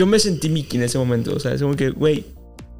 [0.00, 1.34] Yo me sentí Mickey en ese momento.
[1.36, 2.24] O sea, es como que, güey,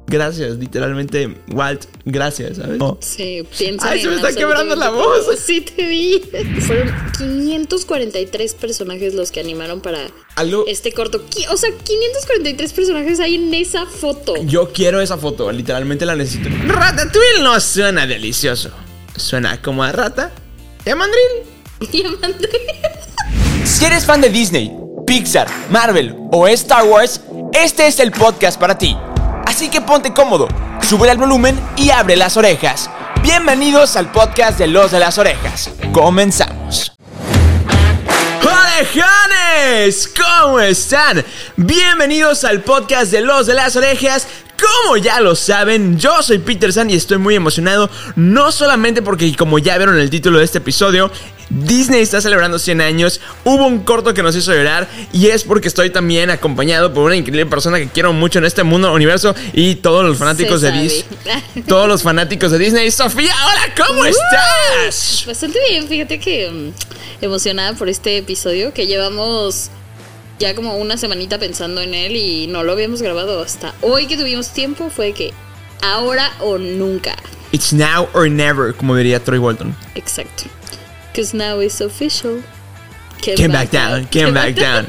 [0.07, 0.57] gracias.
[0.57, 2.81] Literalmente, Walt, gracias, ¿sabes?
[3.01, 5.27] Sí, piensa Ay, se me está quebrando la voz.
[5.37, 6.19] Sí, te vi.
[6.61, 10.65] Fueron 543 personajes los que animaron para Algo.
[10.65, 11.23] este corto.
[11.51, 14.33] O sea, 543 personajes hay en esa foto.
[14.43, 16.49] Yo quiero esa foto, literalmente la necesito.
[16.65, 18.71] Ratatouille no suena delicioso.
[19.15, 20.31] Suena como a rata
[20.85, 21.21] de mandril.
[21.91, 22.49] Diamante.
[23.63, 24.71] Si eres fan de Disney,
[25.11, 27.19] Pixar, Marvel o Star Wars,
[27.51, 28.95] este es el podcast para ti.
[29.45, 30.47] Así que ponte cómodo,
[30.81, 32.89] sube el volumen y abre las orejas.
[33.21, 35.69] Bienvenidos al podcast de Los de las Orejas.
[35.91, 36.93] Comenzamos.
[38.41, 40.09] ¡Orejones!
[40.15, 41.25] ¿Cómo están?
[41.57, 44.25] Bienvenidos al podcast de Los de las Orejas.
[44.57, 49.35] Como ya lo saben, yo soy Peter San y estoy muy emocionado, no solamente porque
[49.35, 51.11] como ya vieron el título de este episodio,
[51.51, 55.67] Disney está celebrando 100 años, hubo un corto que nos hizo llorar y es porque
[55.67, 59.75] estoy también acompañado por una increíble persona que quiero mucho en este mundo, universo y
[59.75, 60.71] todos los fanáticos de.
[60.71, 61.03] Disney.
[61.67, 62.89] Todos los fanáticos de Disney.
[62.91, 65.25] Sofía, hola, ¿cómo estás?
[65.27, 69.69] Bastante bien, fíjate que mm, emocionada por este episodio que llevamos
[70.39, 74.17] ya como una semanita pensando en él y no lo habíamos grabado hasta hoy que
[74.17, 74.89] tuvimos tiempo.
[74.89, 75.33] Fue que
[75.81, 77.15] ahora o nunca.
[77.51, 79.75] It's now or never, como diría Troy Walton.
[79.95, 80.45] Exacto.
[81.11, 82.41] Because now it's official.
[83.21, 84.87] Came, Came back down, came back down.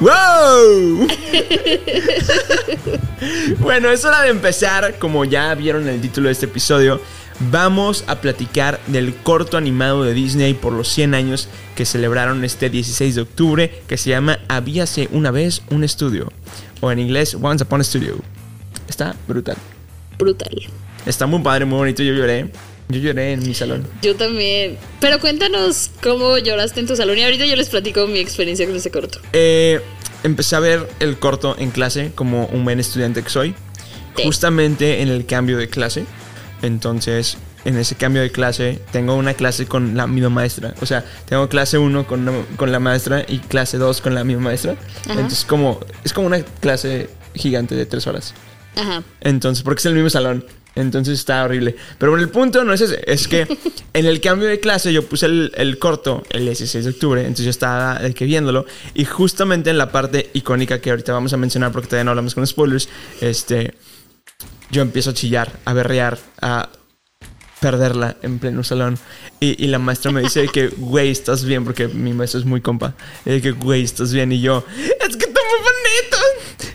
[0.00, 1.08] ¡Wow!
[3.58, 4.98] bueno, es hora de empezar.
[4.98, 7.00] Como ya vieron en el título de este episodio,
[7.50, 12.70] vamos a platicar del corto animado de Disney por los 100 años que celebraron este
[12.70, 16.32] 16 de octubre, que se llama Habíase una vez un estudio,
[16.80, 18.16] o en inglés Once Upon a Studio.
[18.88, 19.56] Está brutal.
[20.18, 20.50] Brutal.
[21.06, 22.02] Está muy padre, muy bonito.
[22.02, 22.50] Yo lloré.
[22.88, 23.86] Yo lloré en mi salón.
[24.02, 24.78] Yo también.
[25.00, 28.76] Pero cuéntanos cómo lloraste en tu salón y ahorita yo les platico mi experiencia con
[28.76, 29.20] ese corto.
[29.32, 29.80] Eh,
[30.22, 33.54] empecé a ver el corto en clase como un buen estudiante que soy.
[34.16, 34.22] Sí.
[34.24, 36.04] Justamente en el cambio de clase.
[36.62, 40.74] Entonces, en ese cambio de clase, tengo una clase con la misma maestra.
[40.80, 44.24] O sea, tengo clase 1 con, la- con la maestra y clase 2 con la
[44.24, 44.76] misma maestra.
[45.08, 48.34] Entonces, como, es como una clase gigante de 3 horas.
[48.76, 49.02] Ajá.
[49.20, 50.44] Entonces, porque es el mismo salón.
[50.78, 51.74] Entonces está horrible.
[51.98, 53.02] Pero bueno, el punto no es ese.
[53.06, 53.46] Es que
[53.92, 57.20] en el cambio de clase yo puse el, el corto el 16 de octubre.
[57.20, 58.64] Entonces yo estaba que viéndolo.
[58.94, 62.34] Y justamente en la parte icónica que ahorita vamos a mencionar porque todavía no hablamos
[62.34, 62.88] con spoilers.
[63.20, 63.74] Este.
[64.70, 66.68] Yo empiezo a chillar, a berrear, a
[67.60, 68.98] perderla en pleno salón.
[69.40, 72.60] Y, y la maestra me dice que, güey, estás bien, porque mi maestro es muy
[72.60, 72.94] compa.
[73.24, 74.30] Y que, güey, estás bien.
[74.30, 74.64] Y yo,
[75.08, 75.27] es que.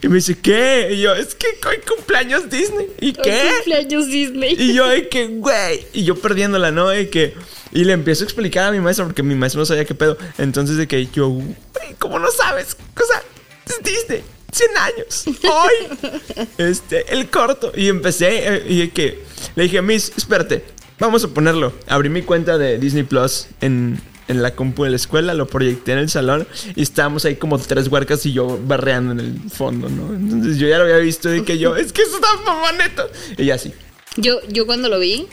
[0.03, 0.89] Y me dice, ¿qué?
[0.91, 2.87] Y yo, es que hoy cumpleaños Disney.
[2.99, 3.31] ¿Y qué?
[3.31, 4.55] Hoy cumpleaños Disney.
[4.59, 5.87] Y yo, de que, güey.
[5.93, 6.89] Y yo perdiéndola, ¿no?
[6.89, 7.33] De que.
[7.71, 10.17] Y le empiezo a explicar a mi maestra, porque mi maestro no sabía qué pedo.
[10.37, 11.55] Entonces, de que yo, güey,
[11.99, 12.75] ¿cómo no sabes?
[12.95, 13.23] O sea,
[13.65, 14.23] es Disney.
[14.51, 15.25] 100 años.
[15.27, 16.47] Hoy.
[16.57, 17.71] Este, el corto.
[17.73, 18.55] Y empecé.
[18.55, 19.23] eh, y que.
[19.55, 20.65] Le dije, Miss, espérate.
[20.99, 21.73] Vamos a ponerlo.
[21.87, 25.33] Abrí mi cuenta de Disney Plus en, en la compu de la escuela.
[25.33, 26.47] Lo proyecté en el salón.
[26.75, 30.13] Y estábamos ahí como tres huercas y yo barreando en el fondo, ¿no?
[30.13, 31.33] Entonces yo ya lo había visto.
[31.33, 33.09] Y que yo, es que eso está mamaneto.
[33.37, 33.73] Y ya así.
[34.17, 35.27] Yo, yo cuando lo vi,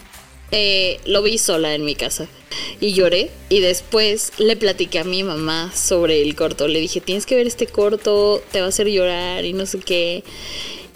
[0.52, 2.26] eh, lo vi sola en mi casa
[2.80, 6.66] y lloré y después le platiqué a mi mamá sobre el corto.
[6.66, 9.78] Le dije, tienes que ver este corto, te va a hacer llorar y no sé
[9.78, 10.24] qué.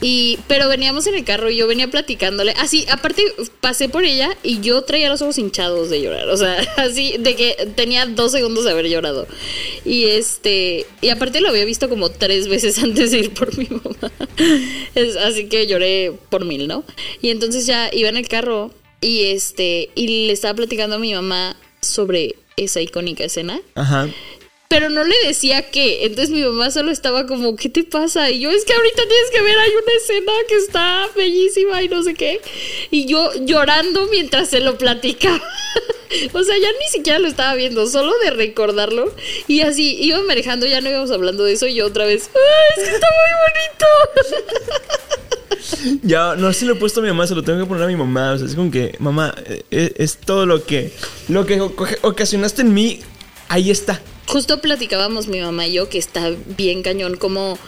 [0.00, 2.52] Y, pero veníamos en el carro y yo venía platicándole.
[2.58, 3.22] Así, aparte,
[3.60, 6.28] pasé por ella y yo traía los ojos hinchados de llorar.
[6.28, 9.26] O sea, así, de que tenía dos segundos de haber llorado.
[9.84, 13.66] Y este, y aparte lo había visto como tres veces antes de ir por mi
[13.66, 14.12] mamá.
[15.24, 16.84] Así que lloré por mil, ¿no?
[17.22, 21.14] Y entonces ya iba en el carro y este, y le estaba platicando a mi
[21.14, 23.60] mamá sobre esa icónica escena.
[23.74, 24.08] Ajá.
[24.68, 26.04] Pero no le decía qué.
[26.04, 28.30] Entonces mi mamá solo estaba como, ¿qué te pasa?
[28.30, 31.88] Y yo, es que ahorita tienes que ver, hay una escena que está bellísima y
[31.88, 32.40] no sé qué.
[32.90, 35.40] Y yo llorando mientras se lo platicaba.
[36.32, 39.14] o sea, ya ni siquiera lo estaba viendo, solo de recordarlo.
[39.46, 41.66] Y así, iba manejando, ya no íbamos hablando de eso.
[41.66, 44.84] Y yo otra vez, ¡ay, es que está muy bonito!
[46.02, 47.86] Ya, no se lo he puesto a mi mamá, se lo tengo que poner a
[47.86, 48.32] mi mamá.
[48.32, 50.92] O sea, es como que, mamá, eh, eh, es, todo lo que,
[51.28, 53.00] lo que oca- ocasionaste en mí,
[53.48, 54.00] ahí está.
[54.26, 57.58] Justo platicábamos mi mamá y yo que está bien cañón como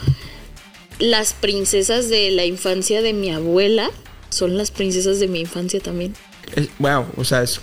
[0.98, 3.90] las princesas de la infancia de mi abuela
[4.30, 6.14] son las princesas de mi infancia también.
[6.54, 7.60] Es- wow, o sea, es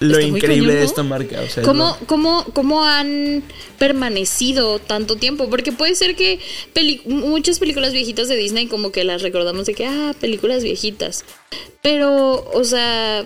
[0.00, 1.40] lo Está increíble de esta marca.
[1.40, 3.42] O sea, es ¿Cómo, lo- cómo, ¿Cómo han
[3.78, 5.48] permanecido tanto tiempo?
[5.48, 6.40] Porque puede ser que
[7.06, 11.24] muchas películas viejitas de Disney como que las recordamos de que, ah, películas viejitas.
[11.80, 13.24] Pero, o sea,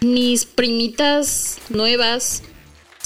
[0.00, 2.42] mis primitas nuevas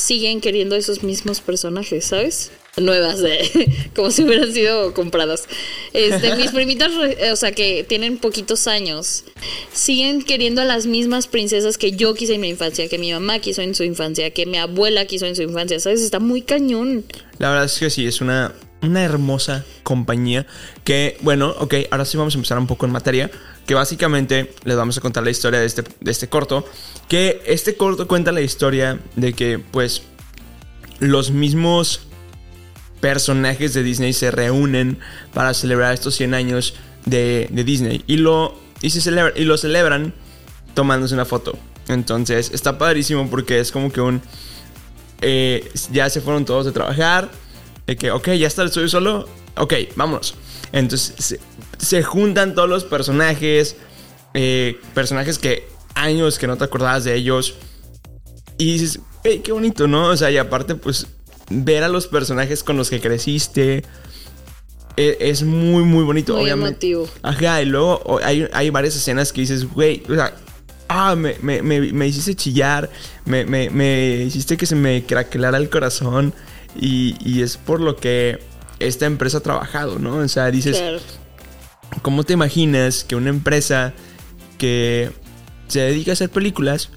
[0.03, 2.51] siguen queriendo esos mismos personajes, ¿sabes?
[2.81, 5.45] nuevas, de, como si hubieran sido compradas.
[5.93, 6.91] Este, mis primitas,
[7.33, 9.25] o sea, que tienen poquitos años,
[9.73, 13.41] siguen queriendo a las mismas princesas que yo quise en mi infancia, que mi mamá
[13.41, 16.01] quiso en su infancia, que mi abuela quiso en su infancia, ¿sabes?
[16.01, 17.05] Está muy cañón.
[17.39, 20.47] La verdad es que sí, es una, una hermosa compañía
[20.85, 23.31] que, bueno, ok, ahora sí vamos a empezar un poco en materia,
[23.67, 26.67] que básicamente les vamos a contar la historia de este, de este corto,
[27.09, 30.03] que este corto cuenta la historia de que, pues,
[30.99, 32.07] los mismos
[33.01, 34.99] personajes de Disney se reúnen
[35.35, 36.75] para celebrar estos 100 años
[37.05, 40.15] de, de Disney y lo, y, se y lo celebran
[40.75, 41.59] tomándose una foto.
[41.89, 44.23] Entonces está padrísimo porque es como que un...
[45.21, 47.31] Eh, ya se fueron todos de trabajar.
[47.87, 49.29] De que, ok, ya está estudio solo.
[49.57, 50.35] Ok, vámonos.
[50.73, 51.41] Entonces se,
[51.79, 53.77] se juntan todos los personajes.
[54.35, 57.55] eh, personajes que años que no te acordabas de ellos.
[58.59, 60.07] Y dices, hey, qué bonito, ¿no?
[60.09, 61.07] O sea, y aparte, pues,
[61.51, 63.83] ver a los personajes con los que creciste.
[64.97, 66.35] e- Es muy, muy bonito.
[66.35, 66.87] Muy obviamente.
[66.91, 67.09] emotivo.
[67.23, 70.35] Ajá, y luego hay, hay varias escenas que dices, güey, o sea,
[70.89, 72.89] ah, me, me, me, me hiciste chillar,
[73.27, 76.33] me hiciste que se me craquelara el corazón.
[76.77, 78.39] Y, y es por lo que
[78.79, 80.17] esta empresa ha trabajado, ¿no?
[80.17, 80.99] O sea, dices, Claro.
[82.01, 83.93] ¿Cómo te imaginas que una empresa
[84.57, 85.11] que
[85.69, 86.89] se dedica a hacer películas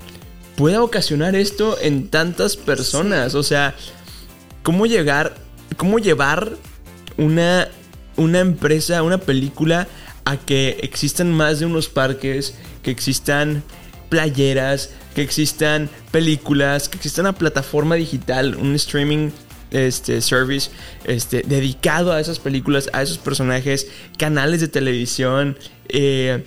[0.56, 3.36] pueda ocasionar esto en tantas personas?
[3.36, 3.75] O sea,
[4.63, 5.36] ¿cómo llegar,
[5.75, 6.54] cómo llevar
[7.18, 7.68] una,
[8.16, 9.88] una empresa, una película
[10.24, 13.63] a que existan más de unos parques, que existan
[14.10, 19.31] playeras, que existan películas, que exista una plataforma digital, un streaming
[19.72, 20.70] este service
[21.06, 25.58] este dedicado a esas películas, a esos personajes, canales de televisión,
[25.90, 26.46] eh,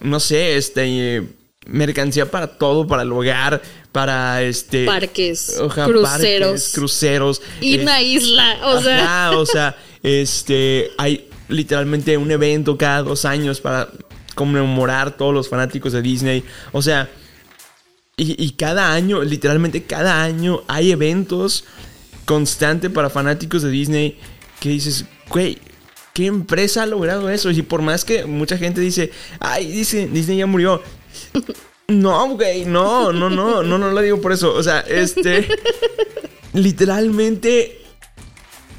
[0.00, 1.22] no sé, este eh,
[1.66, 6.02] mercancía para todo, para el hogar, para este Parques, cruceros.
[6.02, 9.30] parques, cruceros, Y eh, una isla, o sea.
[9.34, 13.88] O sea, este, hay literalmente un evento cada dos años para
[14.34, 16.44] conmemorar todos los fanáticos de Disney.
[16.72, 17.08] O sea,
[18.16, 21.64] y, y cada año, literalmente cada año hay eventos
[22.26, 24.18] constante para fanáticos de Disney
[24.60, 25.58] que dices, güey,
[26.12, 27.50] ¿qué empresa ha logrado eso?
[27.50, 30.82] Y por más que mucha gente dice, ay, dice, Disney ya murió.
[31.88, 34.52] No, güey, no, no, no, no, no lo digo por eso.
[34.52, 35.46] O sea, este,
[36.52, 37.80] literalmente,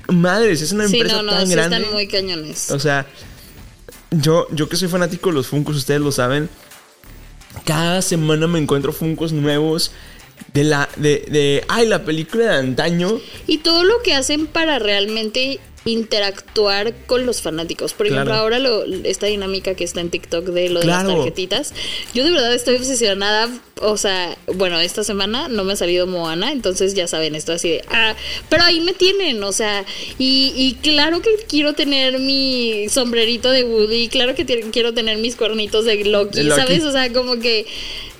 [0.10, 1.78] madres, es una Sí, empresa no, no, tan sí grande.
[1.78, 2.70] están muy cañones.
[2.72, 3.06] O sea,
[4.12, 6.50] yo, yo que soy fanático de los Funkos, ustedes lo saben.
[7.66, 9.92] Cada semana me encuentro Funkos nuevos
[10.54, 13.20] de la, de, de, ay, la película de antaño.
[13.48, 17.94] Y todo lo que hacen para realmente interactuar con los fanáticos.
[17.94, 18.42] Por ejemplo, Claro.
[18.42, 21.74] ahora lo, esta dinámica que está en TikTok de lo de las tarjetitas.
[22.14, 23.48] Yo de verdad estoy obsesionada.
[23.80, 27.70] O sea, bueno, esta semana no me ha salido Moana, entonces ya saben, esto así
[27.70, 27.84] de.
[27.90, 28.16] Ah,
[28.50, 29.86] pero ahí me tienen, o sea.
[30.18, 35.36] Y, y claro que quiero tener mi sombrerito de Woody, claro que quiero tener mis
[35.36, 36.60] cuernitos de Loki, De Loki.
[36.62, 36.84] ¿sabes?
[36.84, 37.66] O sea, como que.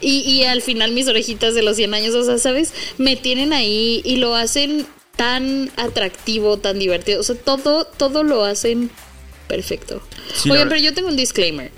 [0.02, 2.74] Y, y al final mis orejitas de los 100 años, o sea, ¿sabes?
[2.98, 4.86] Me tienen ahí y lo hacen
[5.18, 7.20] tan atractivo, tan divertido.
[7.20, 8.90] O sea, todo, todo lo hacen
[9.48, 10.02] perfecto.
[10.34, 11.72] Sí, Oigan, pero yo tengo un disclaimer.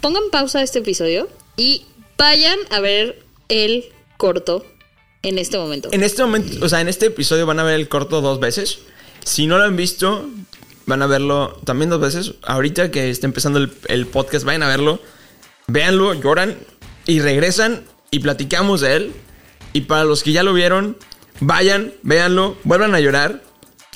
[0.00, 1.84] Pongan pausa a este episodio y
[2.16, 4.64] vayan a ver el corto
[5.22, 5.88] en este momento.
[5.92, 8.78] En este momento, o sea, en este episodio van a ver el corto dos veces.
[9.24, 10.28] Si no lo han visto,
[10.86, 12.34] van a verlo también dos veces.
[12.42, 15.00] Ahorita que está empezando el, el podcast, vayan a verlo.
[15.66, 16.56] Véanlo, lloran
[17.08, 19.12] y regresan y platicamos de él.
[19.72, 20.96] Y para los que ya lo vieron,
[21.40, 23.42] vayan, véanlo, vuelvan a llorar,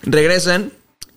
[0.03, 0.73] regresan.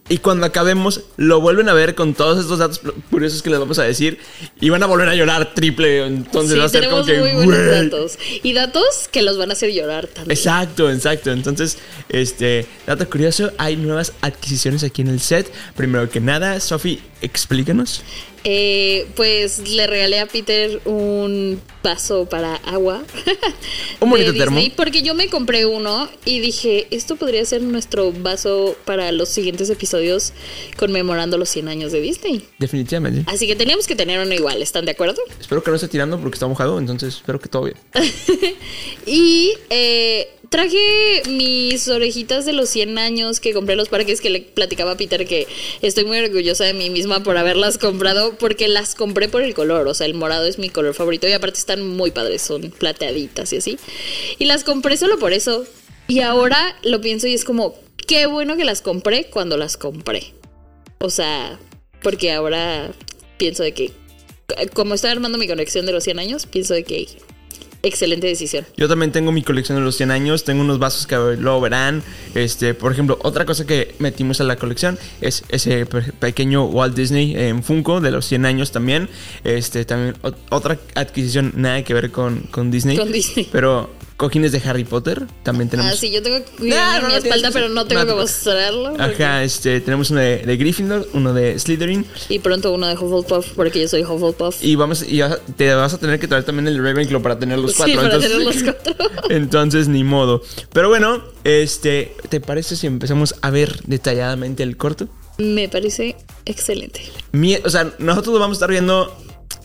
[0.07, 3.79] Y cuando acabemos, lo vuelven a ver con todos estos datos curiosos que les vamos
[3.79, 4.19] a decir.
[4.59, 6.05] Y van a volver a llorar triple.
[6.05, 7.17] Entonces sí, va a ser como que.
[7.17, 8.19] muy buenos datos.
[8.43, 10.37] Y datos que los van a hacer llorar también.
[10.37, 11.31] Exacto, exacto.
[11.31, 11.77] Entonces,
[12.09, 15.51] este, dato curioso, hay nuevas adquisiciones aquí en el set.
[15.75, 18.03] Primero que nada, Sofi, explícanos.
[18.47, 23.03] Eh, pues le regalé a Peter un vaso para agua.
[23.99, 24.57] Un bonito de termo.
[24.57, 29.29] Disney, Porque yo me compré uno y dije, esto podría ser nuestro vaso para los
[29.29, 30.33] siguientes episodios
[30.77, 32.47] conmemorando los 100 años de Disney.
[32.59, 33.23] Definitivamente.
[33.31, 35.21] Así que teníamos que tener uno igual, ¿están de acuerdo?
[35.39, 37.77] Espero que no esté tirando porque está mojado, entonces espero que todo bien.
[39.05, 44.29] Y eh, traje mis orejitas de los 100 años que compré en los parques que
[44.29, 45.47] le platicaba a Peter que
[45.81, 49.87] estoy muy orgullosa de mí misma por haberlas comprado porque las compré por el color,
[49.87, 53.53] o sea, el morado es mi color favorito y aparte están muy padres, son plateaditas
[53.53, 53.79] y así.
[54.39, 55.65] Y las compré solo por eso.
[56.07, 57.75] Y ahora lo pienso y es como,
[58.07, 60.33] qué bueno que las compré cuando las compré.
[60.99, 61.59] O sea,
[62.03, 62.91] porque ahora
[63.37, 63.91] pienso de que,
[64.73, 67.07] como estoy armando mi conexión de los 100 años, pienso de que
[67.85, 68.65] excelente decisión.
[68.77, 72.03] Yo también tengo mi colección de los 100 años, tengo unos vasos que luego verán.
[72.33, 76.95] Este, por ejemplo, otra cosa que metimos a la colección es ese pe- pequeño Walt
[76.95, 79.09] Disney en Funko de los 100 años también.
[79.43, 82.97] Este, también ot- otra adquisición nada que ver con, con Disney.
[82.97, 83.47] Con Disney.
[83.51, 85.91] Pero cojines de Harry Potter también tenemos.
[85.91, 88.13] Ah, sí, yo tengo No, uno no, mi no espalda, pero no tengo no que
[88.21, 88.93] mostrarlo.
[88.97, 92.05] porque- Ajá, este, tenemos uno de, de Gryffindor, uno de Slytherin.
[92.29, 94.63] Y pronto uno de Hufflepuff, porque yo soy Hufflepuff.
[94.63, 95.21] Y vamos, y
[95.57, 97.95] te vas a tener que traer también el Ravenclaw para tener los Sí, cuatro.
[97.95, 98.63] para entonces, tener los
[98.95, 99.11] cuatro.
[99.29, 100.41] entonces, ni modo.
[100.71, 105.09] Pero bueno, este, ¿te parece si empezamos a ver detalladamente el corto?
[105.37, 107.01] Me parece excelente.
[107.33, 109.13] Mi- o sea, nosotros lo vamos a estar viendo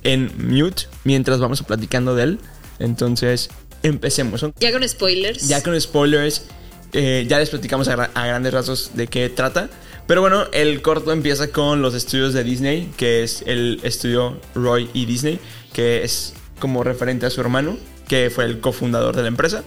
[0.02, 2.38] en mute mientras vamos platicando de él.
[2.80, 3.50] Entonces,
[3.82, 4.44] empecemos.
[4.58, 5.48] Ya con spoilers.
[5.48, 6.46] Ya con spoilers,
[6.92, 9.70] eh, ya les platicamos a, a grandes rasgos de qué trata.
[10.06, 14.90] Pero bueno, el corto empieza con los estudios de Disney, que es el estudio Roy
[14.92, 15.38] y Disney,
[15.72, 17.76] que es como referente a su hermano,
[18.08, 19.62] que fue el cofundador de la empresa.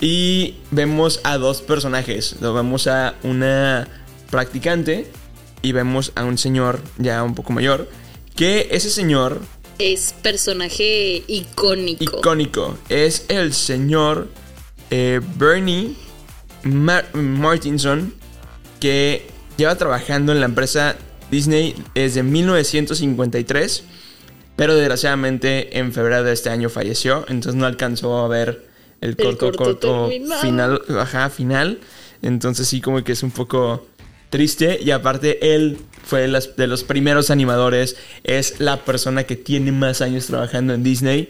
[0.00, 2.36] Y vemos a dos personajes.
[2.40, 3.86] Lo vemos a una
[4.30, 5.10] practicante
[5.62, 7.88] y vemos a un señor ya un poco mayor.
[8.34, 9.40] Que ese señor
[9.78, 12.18] Es personaje icónico.
[12.18, 12.78] icónico.
[12.88, 14.28] Es el señor
[14.90, 15.94] eh, Bernie
[16.64, 18.14] Mar- Martinson,
[18.80, 20.96] que lleva trabajando en la empresa
[21.30, 23.84] Disney desde 1953,
[24.56, 28.66] pero desgraciadamente en febrero de este año falleció, entonces no alcanzó a ver
[29.00, 31.80] el corto, corto final, ajá, final,
[32.22, 33.86] entonces sí como que es un poco
[34.30, 39.36] triste y aparte él fue de, las- de los primeros animadores, es la persona que
[39.36, 41.28] tiene más años trabajando en Disney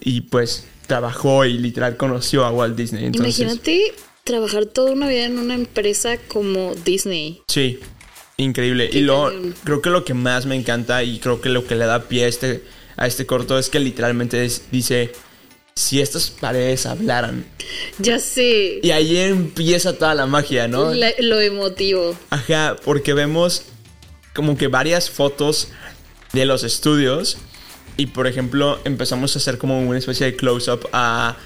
[0.00, 3.04] y pues trabajó y literal conoció a Walt Disney.
[3.06, 3.92] Entonces, Imagínate
[4.24, 7.40] trabajar toda una vida en una empresa como Disney.
[7.48, 7.78] Sí,
[8.36, 8.88] increíble.
[8.92, 9.30] Y lo,
[9.64, 12.24] creo que lo que más me encanta y creo que lo que le da pie
[12.24, 12.62] a este,
[12.96, 15.12] a este corto es que literalmente es- dice,
[15.78, 17.44] si estas paredes hablaran.
[17.98, 18.80] Ya sé.
[18.82, 20.92] Y ahí empieza toda la magia, ¿no?
[20.92, 22.16] la- lo emotivo.
[22.30, 23.62] Ajá, porque vemos
[24.34, 25.68] como que varias fotos
[26.32, 27.38] de los estudios
[27.96, 31.36] y por ejemplo empezamos a hacer como una especie de close-up a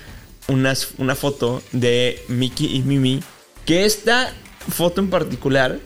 [0.48, 3.22] unas, una foto de Mickey y Mimi,
[3.64, 4.32] que esta
[4.68, 5.78] foto en particular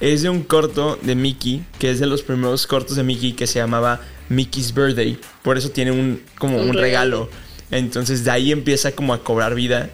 [0.00, 3.46] es de un corto de Mickey, que es de los primeros cortos de Mickey que
[3.46, 7.28] se llamaba Mickey's Birthday, por eso tiene un como Un un, regalo.
[7.28, 7.45] regalo.
[7.70, 9.90] Entonces de ahí empieza como a cobrar vida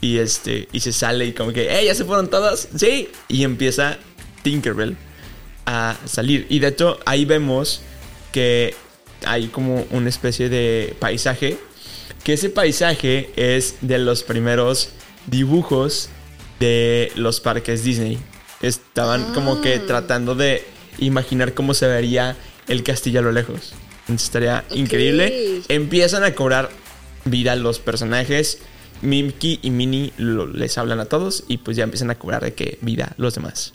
[0.00, 3.44] y este y se sale y como que, "Hey, ya se fueron todos." Sí, y
[3.44, 3.98] empieza
[4.42, 4.96] Tinkerbell
[5.66, 6.46] a salir.
[6.48, 7.82] Y de hecho ahí vemos
[8.32, 8.74] que
[9.26, 11.58] hay como una especie de paisaje.
[12.24, 14.90] Que ese paisaje es de los primeros
[15.26, 16.08] dibujos
[16.58, 18.18] de los parques Disney.
[18.62, 19.82] Estaban como que Ah.
[19.86, 20.64] tratando de
[20.98, 22.36] imaginar cómo se vería
[22.68, 23.72] el castillo a lo lejos.
[24.02, 25.62] Entonces estaría increíble.
[25.68, 26.68] Empiezan a cobrar
[27.24, 28.58] vida los personajes.
[29.02, 32.52] Mickey y Minnie lo- les hablan a todos y pues ya empiezan a cobrar de
[32.54, 33.72] que vida los demás.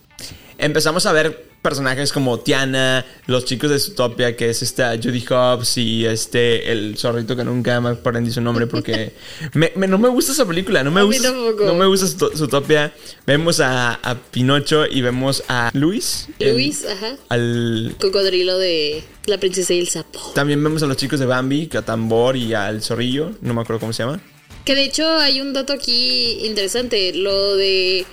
[0.58, 5.80] Empezamos a ver personajes como Tiana, los chicos de Zootopia, que es esta Judy Hobbs
[5.80, 9.14] y este el zorrito que nunca me aprendí su nombre porque
[9.56, 12.36] me- me- no me gusta esa película, no me A gusta, no me gusta Zoot-
[12.38, 12.94] Zootopia.
[13.26, 16.28] Vemos a, a Pinocho y vemos a Luis.
[16.40, 17.16] Luis, ajá.
[17.30, 20.20] al Cocodrilo de La princesa y el sapo.
[20.36, 23.62] también vemos a los chicos de Bambi, que a Tambor y al zorrillo, no me
[23.62, 24.20] acuerdo cómo se llama.
[24.66, 28.06] Que de hecho hay un dato aquí interesante, lo de...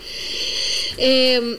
[0.99, 1.59] em,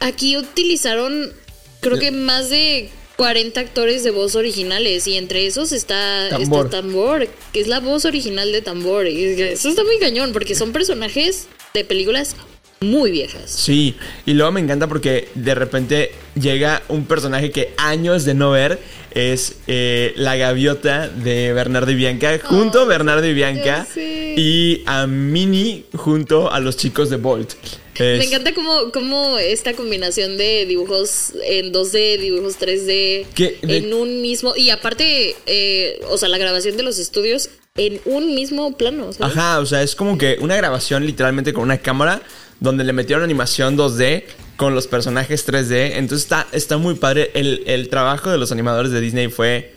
[0.00, 1.32] aquí utilizaron
[1.80, 6.66] creo que más de 40 actores de voz originales y entre esos está Tambor.
[6.66, 9.06] está Tambor, que es la voz original de Tambor.
[9.08, 12.34] Y eso está muy cañón porque son personajes de películas
[12.80, 13.50] muy viejas.
[13.50, 18.52] Sí, y luego me encanta porque de repente llega un personaje que años de no
[18.52, 18.78] ver
[19.12, 25.06] es eh, la gaviota de Bernardo y Bianca, junto a Bernardo y Bianca, y a
[25.06, 27.54] Minnie junto a los chicos de Bolt.
[27.98, 33.58] Me encanta cómo, cómo esta combinación de dibujos en 2D, dibujos 3D, ¿Qué?
[33.60, 34.54] De- en un mismo...
[34.56, 39.12] Y aparte, eh, o sea, la grabación de los estudios en un mismo plano.
[39.12, 39.36] ¿sabes?
[39.36, 42.22] Ajá, o sea, es como que una grabación literalmente con una cámara
[42.58, 44.24] donde le metieron animación 2D
[44.60, 45.92] con los personajes 3D.
[45.94, 47.30] Entonces está, está muy padre.
[47.32, 49.72] El, el trabajo de los animadores de Disney fue,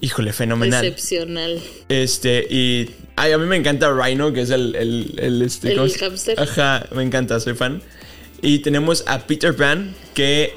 [0.00, 0.84] híjole, fenomenal.
[0.84, 1.62] Excepcional.
[1.88, 5.76] Este, y ay, a mí me encanta Rhino, que es el, el, el, este, El
[5.76, 6.40] ¿cómo se- hámster.
[6.40, 7.80] Ajá, me encanta, soy fan.
[8.40, 10.52] Y tenemos a Peter Pan, que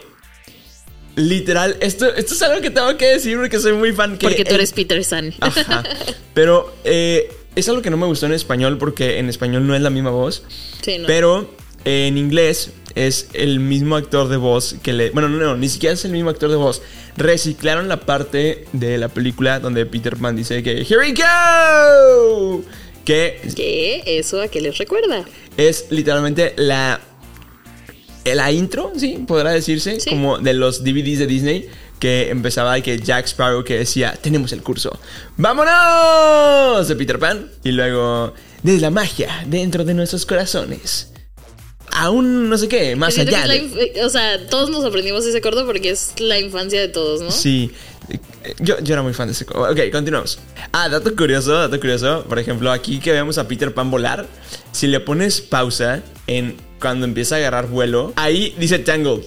[1.16, 4.18] literal, esto, esto es algo que tengo que decir porque soy muy fan.
[4.18, 5.36] Que Porque tú eres Peter San.
[5.40, 5.84] Ajá.
[6.34, 9.84] Pero eh, es algo que no me gustó en español porque en español no es
[9.84, 10.42] la misma voz.
[10.82, 11.06] Sí, no.
[11.06, 11.54] Pero
[11.86, 15.10] eh, en inglés es el mismo actor de voz que le...
[15.12, 16.82] Bueno, no, no, ni siquiera es el mismo actor de voz.
[17.18, 22.64] Reciclaron la parte de la película donde Peter Pan dice que Here we go.
[23.04, 24.04] Que ¿Qué?
[24.06, 25.26] ¿Eso a qué les recuerda?
[25.58, 27.00] es literalmente la
[28.26, 30.10] la intro, sí, podrá decirse, Sí.
[30.10, 34.64] como de los DVDs de Disney que empezaba que Jack Sparrow que decía, "Tenemos el
[34.64, 35.00] curso.
[35.38, 38.34] ¡Vámonos!" de Peter Pan y luego
[38.64, 41.12] desde la magia dentro de nuestros corazones.
[41.96, 43.48] Aún no sé qué, más allá.
[43.48, 47.32] de- O sea, todos nos aprendimos ese corto porque es la infancia de todos, ¿no?
[47.32, 47.72] Sí.
[48.60, 49.46] Yo, yo era muy fan de ese.
[49.46, 50.38] co- Ok, continuamos.
[50.72, 52.24] Ah, dato curioso, dato curioso.
[52.30, 54.28] Por ejemplo, aquí que vemos a Peter Pan volar,
[54.72, 59.22] si le pones pausa en cuando empieza a agarrar vuelo, ahí dice Tangled.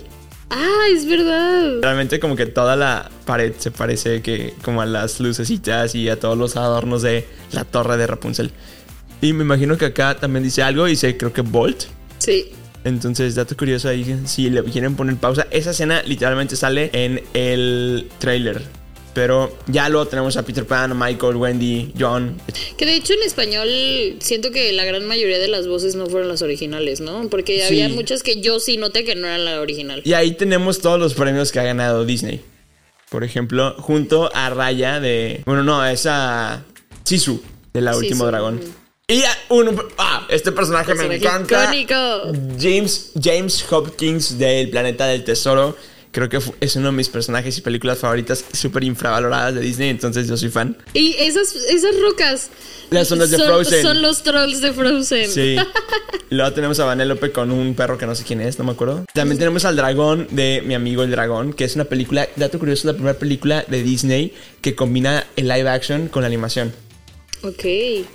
[0.50, 1.80] Ah, es verdad.
[1.82, 6.18] Realmente como que toda la pared se parece que como a las lucecitas y a
[6.20, 8.52] todos los adornos de la torre de Rapunzel.
[9.20, 11.84] Y me imagino que acá también dice algo, dice creo que Bolt.
[12.18, 12.50] Sí.
[12.84, 18.08] Entonces, dato curioso ahí, si le quieren poner pausa, esa escena literalmente sale en el
[18.18, 18.62] trailer.
[19.14, 22.36] Pero ya luego tenemos a Peter Pan, Michael, Wendy, John.
[22.76, 23.68] Que de hecho en español
[24.20, 27.28] siento que la gran mayoría de las voces no fueron las originales, ¿no?
[27.28, 27.80] Porque Sí.
[27.82, 30.02] había muchas que yo sí noté que no eran la original.
[30.04, 32.40] Y ahí tenemos todos los premios que ha ganado Disney.
[33.10, 35.42] Por ejemplo, junto a Raya de...
[35.46, 36.62] Bueno, no, es a
[37.02, 38.56] Sisu, de La Último Sisu, Dragón.
[38.58, 38.66] ujú.
[39.10, 39.74] Y un...
[39.96, 41.74] Ah, este personaje me encanta.
[41.74, 42.30] icónico.
[42.60, 45.74] James, James Hopkins del Planeta del Tesoro.
[46.12, 50.28] Creo que es uno de mis personajes y películas favoritas súper infravaloradas de Disney, entonces
[50.28, 50.76] yo soy fan.
[50.92, 52.50] Y esas, esas rocas.
[52.90, 53.82] Las zonas de son, Frozen.
[53.82, 55.30] Son los trolls de Frozen.
[55.30, 55.56] Sí.
[56.30, 59.06] Luego tenemos a Vanellope con un perro que no sé quién es, no me acuerdo.
[59.14, 62.80] También tenemos al dragón de Mi amigo el dragón, que es una película, dato curioso,
[62.80, 66.74] es la primera película de Disney que combina el live action con la animación.
[67.42, 67.64] Ok.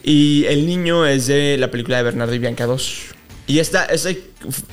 [0.03, 3.01] Y el niño es de la película de Bernardo y Bianca 2.
[3.47, 4.11] Y esta, esta,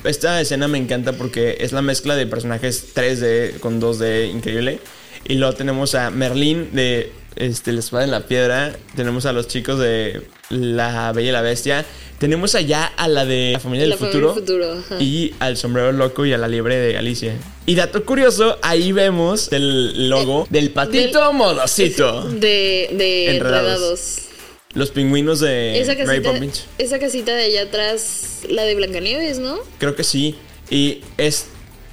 [0.05, 4.79] esta escena me encanta porque es la mezcla de personajes 3D con 2D increíble.
[5.27, 8.73] Y luego tenemos a Merlín de este, La Espada en la Piedra.
[8.95, 11.85] Tenemos a los chicos de La Bella y la Bestia.
[12.17, 14.67] Tenemos allá a la de La Familia La del Familia Futuro.
[14.67, 15.01] del Futuro.
[15.01, 17.33] Y al Sombrero Loco y a la Liebre de Alicia.
[17.65, 22.23] Y dato curioso, ahí vemos el logo del patito modosito.
[22.29, 23.37] De, de Enredados.
[23.37, 24.30] enredados.
[24.73, 26.65] Los pingüinos de Esa Mary casita, Poppins.
[26.77, 29.59] esa casita de allá atrás, la de Blancanieves, ¿no?
[29.79, 30.35] Creo que sí.
[30.69, 31.47] Y es.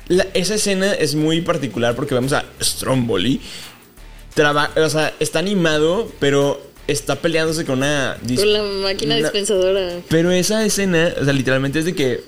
[0.06, 3.40] la- esa escena es muy particular porque vemos a Stromboli.
[4.34, 8.16] traba- o sea, está animado, pero está peleándose con una.
[8.36, 10.00] Con la máquina una- dispensadora.
[10.08, 12.20] Pero esa escena, o sea, literalmente es de que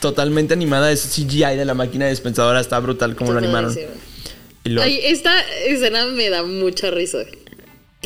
[0.00, 0.92] totalmente animada.
[0.92, 2.60] Es CGI de la máquina dispensadora.
[2.60, 3.70] Está brutal como lo animaron.
[3.74, 3.94] padrísimo.
[4.64, 5.32] Y lo- Ay, esta
[5.66, 7.18] escena me da mucha risa.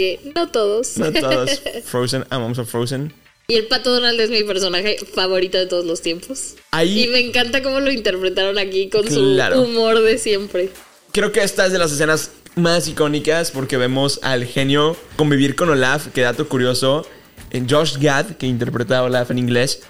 [0.00, 0.96] Que no todos.
[0.96, 1.60] no todos.
[1.84, 3.12] Frozen, amamos a Frozen.
[3.48, 6.54] Y el pato Donald es mi personaje favorito de todos los tiempos.
[6.70, 9.56] Ahí- Y me encanta cómo lo interpretaron aquí con Claro.
[9.56, 10.70] su humor de siempre.
[11.12, 15.68] Creo que esta es de las escenas más icónicas porque vemos al genio convivir con
[15.68, 17.06] Olaf, que dato curioso,
[17.50, 19.82] en Josh Gad, que interpreta a Olaf en inglés,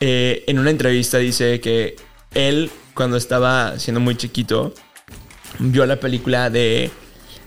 [0.00, 1.96] eh, en una entrevista dice que
[2.32, 4.72] él, cuando estaba siendo muy chiquito,
[5.58, 6.90] vio la película de,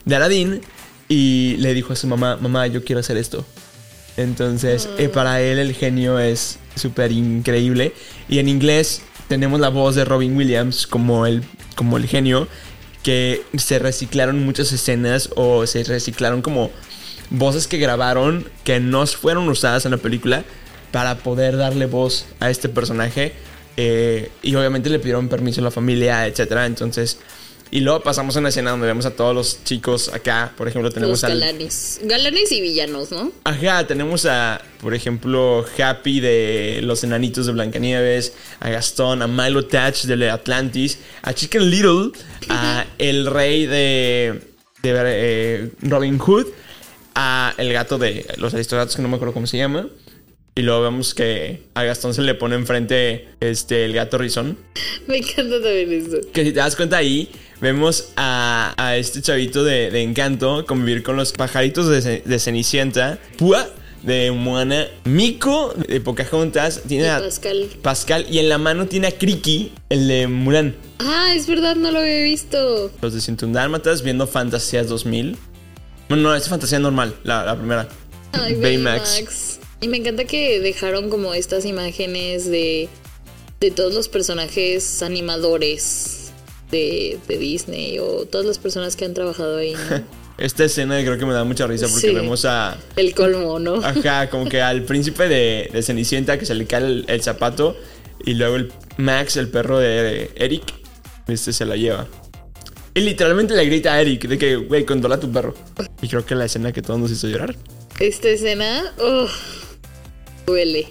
[0.06, 0.62] de Aladdin
[1.10, 3.44] y le dijo a su mamá, mamá, yo quiero hacer esto.
[4.16, 7.94] Entonces, eh, para él el genio es súper increíble.
[8.30, 11.44] Y en inglés tenemos la voz de Robin Williams como el,
[11.76, 12.48] como el genio,
[13.04, 16.70] que se reciclaron muchas escenas o se reciclaron como
[17.32, 20.44] voces que grabaron que no fueron usadas en la película
[20.92, 23.34] para poder darle voz a este personaje.
[23.78, 26.66] Eh, y obviamente le pidieron permiso a la familia, etcétera.
[26.66, 27.18] Entonces,
[27.72, 30.54] y luego pasamos a una escena donde vemos a todos los chicos acá.
[30.58, 32.00] Por ejemplo, tenemos Los al, galanes.
[32.04, 33.32] Galanes y villanos, ¿no?
[33.44, 39.66] Ajá, tenemos a, por ejemplo, Happy de Los Enanitos de Blancanieves, a Gastón, a Milo
[39.66, 42.12] Touch de Atlantis, a Chicken Little,
[42.50, 44.42] a El Rey de,
[44.82, 46.48] de eh, Robin Hood,
[47.14, 49.88] a El Gato de Los Aristogatos, que no me acuerdo cómo se llama.
[50.56, 54.58] Y luego vemos que a Gastón se le pone enfrente este, el gato rizón.
[55.08, 56.18] Me encanta también esto.
[56.34, 57.30] Que si te das cuenta ahí,
[57.62, 62.40] vemos a, a este chavito de, de encanto convivir con los pajaritos de, Ce- de
[62.40, 63.68] Cenicienta, Púa
[64.04, 67.70] de Moana, Mico de Pocahontas, tiene Y a Pascal.
[67.82, 70.76] Pascal y en la mano tiene a Kriki, el de Mulan.
[71.00, 72.92] Ah, es verdad, no lo había visto.
[73.02, 75.36] Los de 101 Dálmatas viendo Fantasías 2000.
[76.08, 77.90] Bueno, no, es Fantasía normal, la, la primera.
[78.32, 79.12] Ay, Baymax.
[79.16, 79.60] Baymax.
[79.82, 82.88] Y me encanta que dejaron como estas imágenes de,
[83.60, 86.19] de todos los personajes animadores
[86.72, 90.04] de, de Disney o todas las personas que han trabajado ahí, ¿no?
[90.38, 92.14] Esta escena creo que me da mucha risa porque Sí.
[92.16, 93.76] vemos a, El colmo, ¿no?
[93.84, 97.76] Ajá, como que al príncipe de, de Cenicienta que se le cae el, el zapato
[98.26, 100.64] Y luego el Max, el perro de Eric,
[101.28, 102.08] este se la lleva.
[102.94, 105.54] Y literalmente le grita a Eric de que, güey, controla a tu perro.
[106.02, 107.56] Y creo que la escena que todos nos hizo llorar.
[108.00, 109.28] Esta escena, oh,
[110.46, 110.88] duele.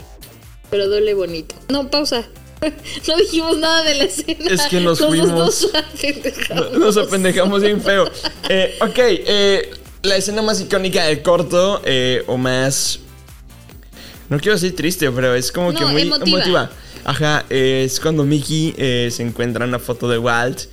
[0.70, 1.54] Pero duele bonito.
[1.70, 2.26] No, pausa.
[3.08, 4.44] No dijimos nada de la escena.
[4.50, 5.30] Es que nos fuimos.
[5.30, 6.72] Nos apendejamos.
[6.72, 8.10] Nos apendejamos bien feo.
[8.48, 9.70] Eh, ok, eh,
[10.02, 13.00] la escena más icónica del corto, eh, o más.
[14.28, 16.38] No quiero decir triste, pero es como que muy emotiva.
[16.38, 16.70] emotiva.
[17.04, 20.64] Ajá, es cuando Mickey eh, se encuentra una foto de Walt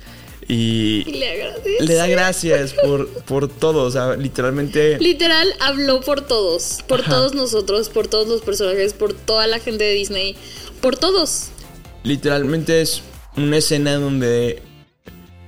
[0.48, 3.84] y Y le le da gracias por, por todo.
[3.84, 4.98] O sea, literalmente.
[4.98, 7.10] Literal habló por todos, por Ajá.
[7.10, 10.36] todos nosotros, por todos los personajes, por toda la gente de Disney,
[10.80, 11.48] por todos.
[12.06, 13.02] Literalmente es
[13.36, 14.62] una escena donde.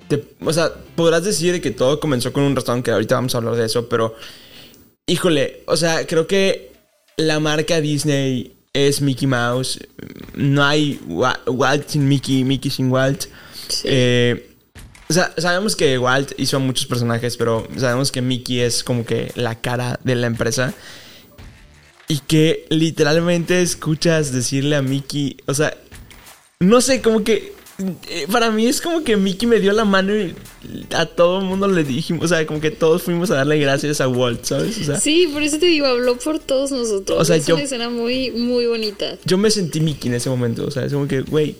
[0.09, 3.35] te- o sea, podrás decir de que todo comenzó con un restaurante, que ahorita vamos
[3.35, 4.14] a hablar de eso, pero.
[5.07, 6.73] Híjole, o sea, creo que
[7.16, 9.79] la marca Disney es Mickey Mouse.
[10.35, 13.25] No hay Wa- Walt sin Mickey, Mickey sin Walt.
[13.68, 13.83] Sí.
[13.90, 14.51] Eh,
[15.09, 19.07] o sea, sabemos que Walt hizo a muchos personajes, pero sabemos que Mickey es como
[19.07, 20.75] que la cara de la empresa.
[22.09, 25.75] Y que literalmente escuchas decirle a Mickey, o sea,
[26.61, 27.53] no sé, como que
[28.09, 30.35] eh, para mí es como que Mickey me dio la mano y
[30.94, 34.01] a todo el mundo le dijimos, o sea, como que todos fuimos a darle gracias
[34.01, 34.77] a Walt, ¿sabes?
[34.79, 37.16] O sea, Sí, por eso te digo, habló por todos nosotros.
[37.21, 39.16] O sea, es yo- una escena muy, muy bonita.
[39.25, 41.55] yo me sentí Mickey en ese momento, o sea, es como que, güey,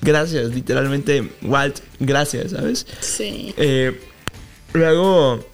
[0.00, 2.84] gracias, literalmente, Walt, gracias, ¿sabes?
[3.00, 3.54] Sí.
[3.56, 3.96] Eh,
[4.72, 5.46] luego...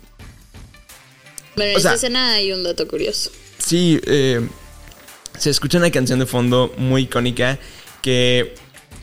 [1.56, 3.30] Bueno, en sea- esta escena hay un dato curioso.
[3.58, 4.40] Sí, eh,
[5.36, 7.58] se escucha una canción de fondo muy icónica
[8.00, 8.54] que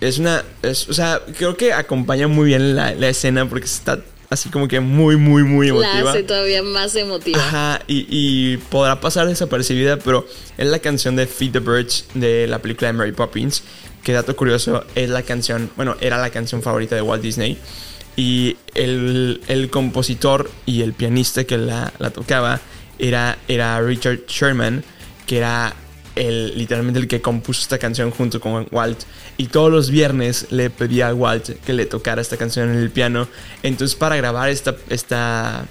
[0.02, 4.00] es una, es- o sea, creo que acompaña muy bien la, la escena porque está
[4.30, 6.12] así como que muy, muy, muy La emotiva.
[6.12, 7.40] hace todavía más emotiva.
[7.40, 10.26] Ajá, y, y podrá pasar desapercibida, pero
[10.58, 13.64] es la canción de Feed the Birds de la película de Mary Poppins.
[14.04, 17.58] Que dato curioso, es la canción, bueno, era la canción favorita de Walt Disney.
[18.16, 22.62] Y el, el compositor y el pianista que la, la tocaba
[23.00, 24.84] era, era Richard Sherman,
[25.26, 25.74] que era
[26.16, 29.04] el, literalmente el que compuso esta canción junto con Walt.
[29.38, 32.90] Y todos los viernes le pedía a Walt que le tocara esta canción en el
[32.90, 33.28] piano.
[33.64, 35.66] Entonces para grabar esta, esta,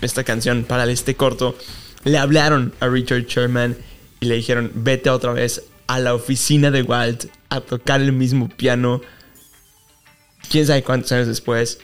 [0.00, 1.56] esta canción, para este corto,
[2.04, 3.76] le hablaron a Richard Sherman
[4.20, 8.48] y le dijeron, vete otra vez a la oficina de Walt a tocar el mismo
[8.48, 9.00] piano.
[10.50, 11.78] Quién sabe cuántos años después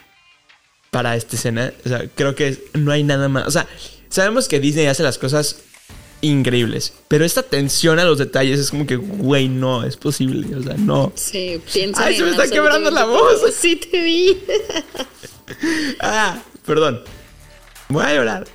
[0.91, 1.71] para esta escena.
[1.85, 3.47] O sea, creo que no hay nada más.
[3.47, 3.67] O sea,
[4.09, 5.61] sabemos que Disney hace las cosas
[6.21, 10.55] increíbles, pero esta atención a los detalles es como que, güey, no, es posible.
[10.55, 11.11] O sea, no.
[11.15, 13.41] Sí, piensa Ay, se me está quebrando la voz.
[13.53, 14.37] Sí, te vi.
[15.99, 17.03] Ah, perdón.
[17.87, 18.47] Voy a llorar.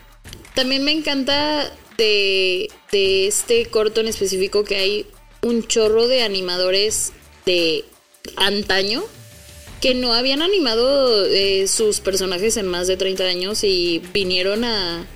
[0.54, 5.06] También me encanta de, de este corto en específico que hay
[5.42, 7.12] un chorro de animadores
[7.46, 7.84] de
[8.36, 9.02] antaño
[9.80, 15.06] que no habían animado eh, sus personajes en más de 30 años y vinieron a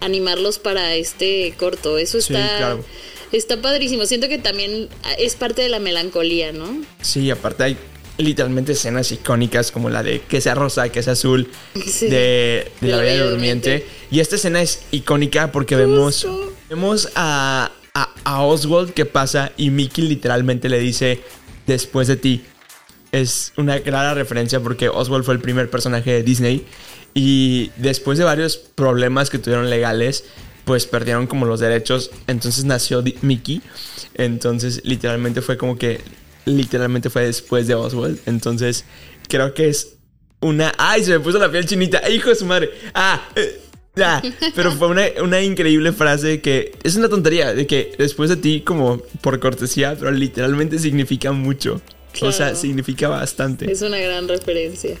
[0.00, 1.98] animarlos para este corto.
[1.98, 2.84] Eso Sí, está, claro.
[3.32, 4.06] está padrísimo.
[4.06, 6.82] Siento que también es parte de la melancolía, ¿no?
[7.02, 7.76] Sí, aparte hay
[8.18, 11.50] literalmente escenas icónicas como la de que sea rosa, que sea azul,
[11.86, 12.06] Sí.
[12.08, 13.86] de, de la Bella Durmiente.
[14.10, 16.26] Y esta escena es icónica porque vemos,
[16.70, 21.20] vemos a, a, a Oswald que pasa y Mickey literalmente le dice
[21.66, 22.42] después de ti.
[23.12, 26.64] Es una clara referencia porque Oswald fue el primer personaje de Disney
[27.16, 30.24] y después de varios problemas que tuvieron legales,
[30.66, 32.10] pues perdieron como los derechos.
[32.26, 33.62] Entonces nació Mickey.
[34.16, 36.02] Entonces literalmente fue como que
[36.44, 38.20] literalmente fue después de Oswald.
[38.26, 38.84] Entonces
[39.28, 39.94] creo que es
[40.40, 40.74] una...
[40.76, 41.04] ¡Ay!
[41.04, 42.02] Se me puso la piel chinita.
[42.04, 42.68] ¡Ay, hijo de su madre!
[42.92, 43.26] ¡Ah!
[43.34, 43.62] eh,
[43.94, 44.20] ya.
[44.54, 48.60] Pero fue una, una increíble frase que es una tontería de que después de ti
[48.60, 51.80] como por cortesía, pero literalmente significa mucho.
[52.20, 53.72] O sea, significa bastante.
[53.72, 54.98] Es una gran referencia.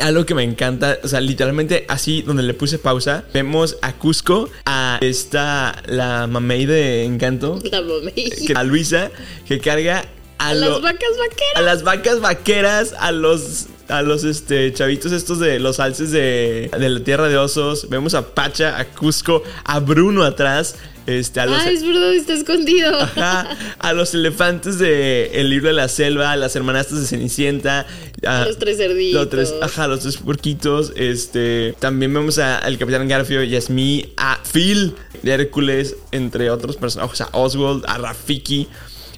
[0.00, 4.48] Algo que me encanta, o sea, literalmente así donde le puse pausa, vemos a Cusco,
[4.66, 8.30] a esta, la mamey de Encanto, La mamey.
[8.46, 9.10] que- a Luisa,
[9.46, 10.04] que carga
[10.38, 11.64] a, A lo- las vacas a vaqueras.
[11.64, 16.88] las vacas vaqueras, a los, a los este, chavitos estos de los alces de, de
[16.88, 21.60] la tierra de osos, vemos a Pacha, a Cusco, a Bruno atrás, este, a los...
[21.60, 22.98] Ah, es verdad, está escondido.
[23.00, 27.86] Ajá, a los elefantes de El libro de la selva, a las hermanastas de Cenicienta,
[28.24, 29.20] a Los tres cerditos.
[29.20, 30.92] los tres, ajá, los tres puerquitos.
[30.96, 37.28] Este, también vemos al Capitán Garfio, Yasmí, a Phil de Hércules, entre otros personajes, a
[37.32, 38.68] Oswald, a Rafiki,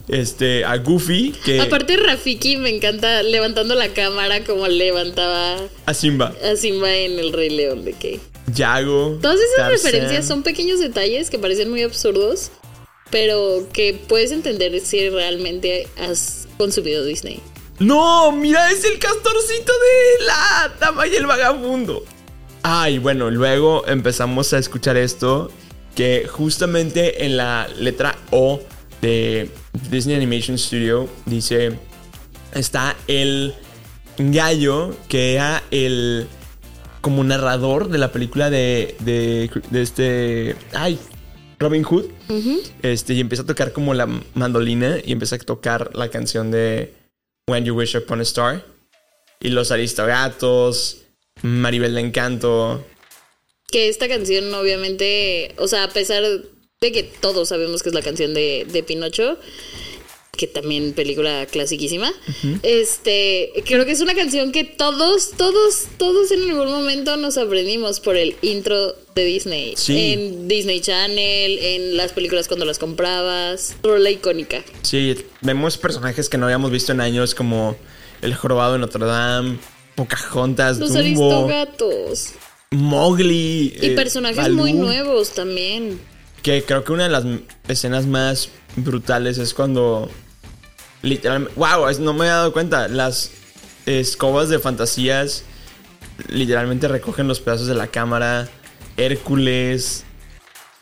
[0.08, 6.34] este, a Goofy, que Aparte, Rafiki me encanta levantando la cámara como levantaba a Simba,
[6.44, 7.84] a Simba en El Rey León.
[7.84, 9.18] De que Yago.
[9.20, 12.50] todas esas referencias son pequeños detalles que parecen muy absurdos,
[13.10, 17.40] pero que puedes entender si realmente has consumido Disney.
[17.78, 22.04] No, mira, es el castorcito de la dama y el vagabundo.
[22.62, 25.50] Ay, bueno, luego empezamos a escuchar esto,
[25.94, 28.60] que justamente en la letra O
[29.00, 29.50] de
[29.90, 31.72] Disney Animation Studio dice,
[32.54, 33.54] está el
[34.16, 36.28] gallo que era el
[37.02, 40.98] como narrador de la película de, de, de este, ay,
[41.58, 42.06] Robin Hood.
[42.82, 46.94] Este, y empieza a tocar como la mandolina y empieza a tocar la canción de
[47.46, 48.64] When You Wish Upon a Star.
[49.40, 51.02] Y los Aristogatos,
[51.42, 52.84] Maribel de Encanto.
[53.70, 58.02] Que esta canción, obviamente, o sea, a pesar de que todos sabemos que es la
[58.02, 59.38] canción de, de Pinocho,
[60.36, 62.10] que también película clasiquísima.
[62.62, 68.00] Este, creo que es una canción que todos, todos, todos en algún momento nos aprendimos
[68.00, 69.74] por el intro de Disney.
[69.76, 70.14] Sí.
[70.14, 73.76] En Disney Channel, en las películas cuando las comprabas.
[73.82, 74.64] Rola icónica.
[74.80, 77.76] Sí, vemos personajes que no habíamos visto en años como
[78.22, 79.58] El Jorobado de Notre Dame,
[79.96, 82.32] Pocahontas, Los Dumbo, Aristogatos.
[82.70, 83.76] Mowgli.
[83.82, 86.00] Y eh, personajes muy nuevos también.
[86.42, 87.24] Que creo que una de las
[87.68, 90.10] escenas más brutales es cuando.
[91.02, 91.54] Literalmente.
[91.56, 91.90] ¡Wow!
[92.00, 92.88] No me había dado cuenta.
[92.88, 93.30] Las
[93.86, 95.44] escobas de fantasías
[96.28, 98.48] literalmente recogen los pedazos de la cámara.
[98.96, 100.04] Hércules.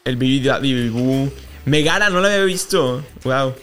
[0.04, 1.32] El Bibi Bibi Boo.
[1.64, 3.04] Megara, no la había visto.
[3.24, 3.54] ¡Wow!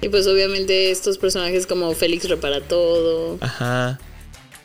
[0.00, 3.38] Y pues obviamente estos personajes como Félix repara todo.
[3.40, 3.98] Ajá.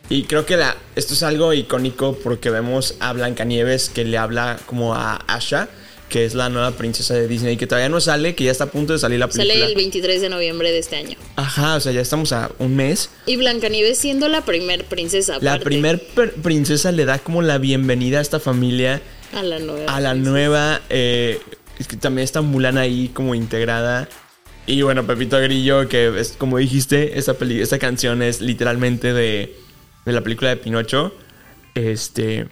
[0.09, 4.59] Y creo que la, esto es algo icónico porque vemos a Blancanieves que le habla
[4.65, 5.69] como a Asha,
[6.09, 8.71] que es la nueva princesa de Disney, que todavía no sale, que ya está a
[8.71, 9.53] punto de salir la película.
[9.53, 11.17] Sale el 23 de noviembre de este año.
[11.35, 13.09] Ajá, o sea, ya estamos a un mes.
[13.25, 15.37] Y Blancanieves siendo la primer princesa.
[15.41, 16.01] La primer
[16.41, 19.01] princesa le da como la bienvenida a esta familia,
[19.33, 19.95] A la nueva.
[19.95, 20.31] a la princesa.
[20.31, 20.81] nueva.
[20.89, 21.39] eh,
[21.79, 24.09] es que también está Mulan ahí como integrada.
[24.67, 29.55] Y bueno, Pepito Grillo, que es como dijiste, esta, peli- esta canción es literalmente de,
[30.05, 31.13] de la película de Pinocho.
[31.75, 32.47] Este.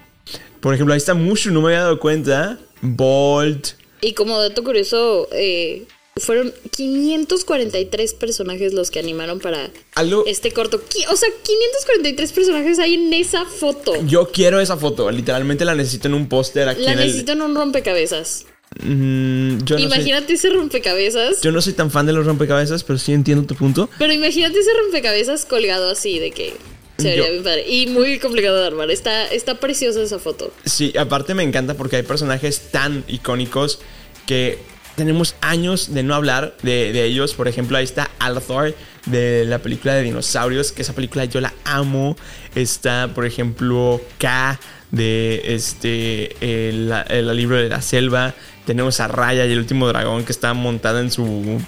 [0.61, 2.57] Por ejemplo, ahí está Mushu, no me había dado cuenta.
[2.81, 3.69] Bolt.
[4.01, 5.85] Y como dato curioso, eh,
[6.17, 10.23] fueron 543 personajes los que animaron para Algo.
[10.27, 10.81] este corto.
[11.11, 13.93] O sea, 543 personajes hay en esa foto.
[14.05, 15.09] Yo quiero esa foto.
[15.11, 17.05] Literalmente la necesito en un póster aquí La en el.
[17.07, 18.45] necesito en un rompecabezas.
[18.83, 21.41] Mm, yo, no soy, imagínate ese rompecabezas.
[21.41, 23.89] yo no soy tan fan de los rompecabezas, pero sí entiendo tu punto.
[23.97, 26.53] Pero imagínate ese rompecabezas colgado así de que
[26.97, 27.65] se vería bien padre.
[27.69, 28.91] Y muy complicado de armar.
[28.91, 30.53] Está, está preciosa esa foto.
[30.65, 33.79] Sí, aparte me encanta porque hay personajes tan icónicos
[34.25, 34.59] que
[34.95, 37.33] tenemos años de no hablar de, de ellos.
[37.33, 41.53] Por ejemplo, ahí está Althor de la película de dinosaurios, que esa película yo la
[41.65, 42.17] amo.
[42.55, 44.59] Está, por ejemplo, K
[44.91, 46.35] de este
[46.69, 48.33] el, el libro de la selva.
[48.65, 51.61] Tenemos a Raya y el último dragón que está montada en su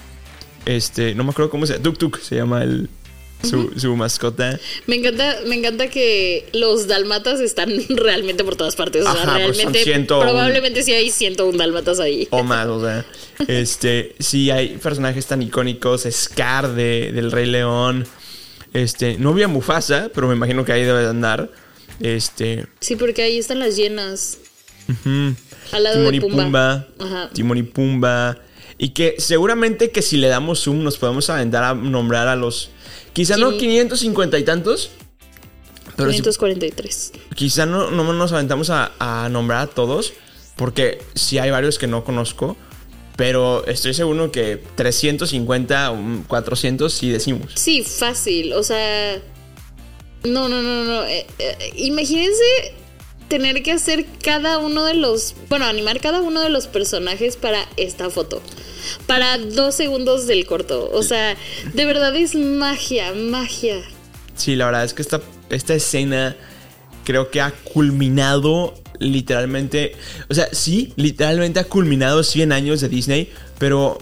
[0.65, 2.89] este, no me acuerdo cómo se llama, Tuk Tuk se llama el
[3.43, 4.59] su, su mascota.
[4.87, 9.01] Me encanta, me encanta que los dalmatas están realmente por todas partes.
[9.05, 10.21] O sea, Ajá, pues realmente, 101.
[10.29, 12.27] probablemente sí hay 101 dalmatas ahí.
[12.31, 13.05] o más, o sea.
[13.47, 16.05] Este, sí, hay personajes tan icónicos.
[16.11, 18.05] Scar de, del Rey León.
[18.73, 21.49] Este, no vi a Mufasa, pero me imagino que ahí debe de andar.
[22.01, 24.37] Este, Sí, porque ahí están las llenas.
[24.89, 25.35] ujú.
[25.71, 26.43] Al lado Timón de Pumba.
[26.43, 26.87] Pumba.
[26.99, 27.29] Ajá.
[27.33, 28.37] Timón y Pumba.
[28.77, 32.71] Y que seguramente que si le damos zoom nos podemos aventar a nombrar a los.
[33.19, 33.57] Quizá no Sí.
[33.57, 34.91] 550 y tantos.
[35.97, 37.11] Pero sí- 543.
[37.35, 40.13] quizá no, no nos aventamos a, a nombrar a todos.
[40.55, 42.55] Porque sí hay varios que no conozco.
[43.17, 45.97] Pero estoy seguro que 350 o
[46.29, 47.51] 400 sí decimos.
[47.55, 48.53] Sí, fácil.
[48.53, 49.17] O sea.
[50.23, 51.03] No, no, no, no.
[51.05, 52.41] eh, eh, imagínense
[53.29, 55.35] tener que hacer cada uno de los.
[55.47, 58.41] Bueno, animar cada uno de los personajes para esta foto.
[59.07, 60.89] Para dos segundos del corto.
[60.91, 61.37] O sea,
[61.73, 63.81] de verdad es magia, magia.
[64.35, 66.35] Sí, la verdad es que esta, esta escena
[67.05, 69.95] creo que ha culminado literalmente.
[70.29, 73.97] O sea, sí, literalmente ha culminado 100 años de Disney, pero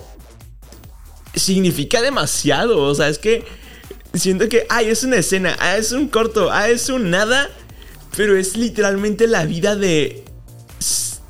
[1.35, 2.81] significa demasiado.
[2.81, 3.43] O sea, es que
[4.13, 7.49] siento que, ay, es una escena, ah, es un corto, ah, es un nada,
[8.15, 10.23] pero es literalmente la vida de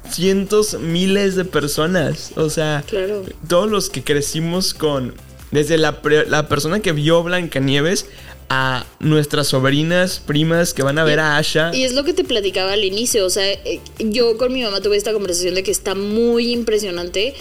[0.09, 2.31] cientos, miles de personas.
[2.35, 3.23] O sea, Claro.
[3.47, 5.13] todos los que crecimos con.
[5.51, 8.05] Desde la, pre- la persona que vio Blancanieves
[8.49, 11.71] a nuestras sobrinas, primas que van a ver a Asha.
[11.73, 14.81] Y es lo que te platicaba al inicio, o sea, eh, yo con mi mamá
[14.81, 17.33] tuve esta conversación de que está muy impresionante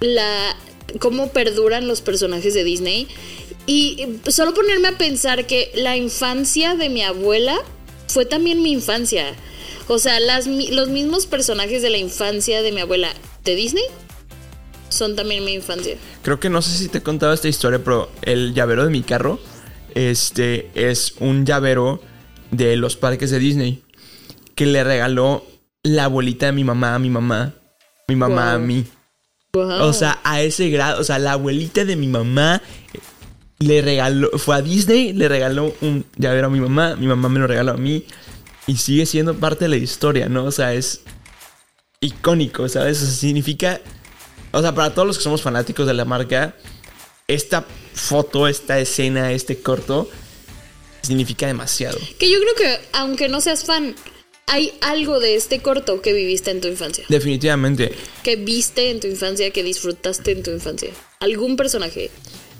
[0.00, 0.56] la
[1.00, 3.06] cómo perduran los personajes de Disney
[3.66, 7.56] y eh, solo ponerme a pensar que la infancia de mi abuela
[8.10, 9.34] fue también mi infancia.
[9.88, 13.12] O sea, las, los mismos personajes de la infancia de mi abuela
[13.44, 13.84] de Disney
[14.88, 15.96] Son también mi infancia.
[16.22, 19.02] Creo que no sé si te he contado esta historia, pero el llavero de mi
[19.02, 19.40] carro,
[19.94, 22.02] este, es un llavero
[22.50, 23.82] de los parques de Disney
[24.54, 25.44] que le regaló
[25.82, 27.54] la abuelita de mi mamá a mi mamá,
[28.08, 28.84] mi mamá a mí.
[29.52, 29.82] Wow.
[29.82, 32.62] O sea, a ese grado, o sea, la abuelita de mi mamá
[33.60, 37.38] le regaló, fue a Disney, le regaló un llavero a mi mamá, mi mamá me
[37.38, 38.04] lo regaló a mí
[38.66, 40.44] y sigue siendo parte de la historia, ¿no?
[40.44, 41.02] O sea, es
[42.00, 43.02] icónico, ¿sabes?
[43.02, 43.80] O sea, significa,
[44.52, 46.56] o sea, para todos los que somos fanáticos de la marca,
[47.28, 50.08] esta foto, esta escena, este corto,
[51.02, 51.98] significa demasiado.
[52.18, 53.94] Que yo creo que, aunque no seas fan,
[54.46, 57.04] hay algo de este corto que viviste en tu infancia.
[57.10, 57.92] Definitivamente.
[58.22, 60.90] Que viste en tu infancia, que disfrutaste en tu infancia.
[61.20, 62.10] Algún personaje.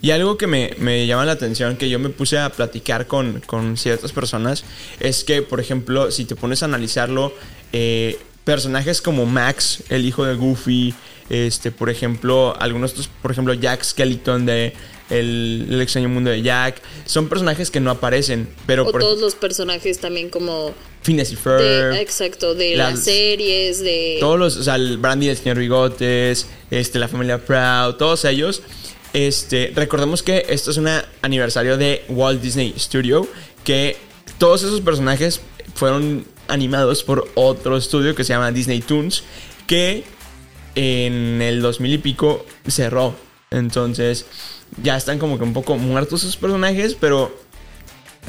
[0.02, 3.40] Y algo que me, me llama la atención, que yo me puse a platicar con,
[3.46, 4.64] con ciertas personas,
[4.98, 7.34] es que, por ejemplo, si te pones a analizarlo,
[7.72, 10.94] eh, personajes como Max, el hijo de Goofy,
[11.28, 14.72] este, por ejemplo, algunos otros, por ejemplo, Jack Skellington de
[15.10, 19.20] El, el extraño mundo de Jack, son personajes que no aparecen, pero O por todos
[19.20, 20.72] los personajes también como...
[21.02, 24.16] Phineas y De, exacto, de las- las, series, de...
[24.20, 28.62] todos los, o sea, el Brandy del señor Bigotes, este, la familia Proud, todos ellos.
[29.12, 30.88] Este, recordemos que esto es un
[31.22, 33.26] aniversario de Walt Disney Studio,
[33.64, 33.96] que
[34.38, 35.40] todos esos personajes
[35.74, 39.24] fueron animados por otro estudio que se llama Disney Toons,
[39.66, 40.04] que
[40.74, 43.14] en el 2000 y pico cerró.
[43.50, 44.26] Entonces,
[44.82, 47.36] ya están como que un poco muertos sus personajes, pero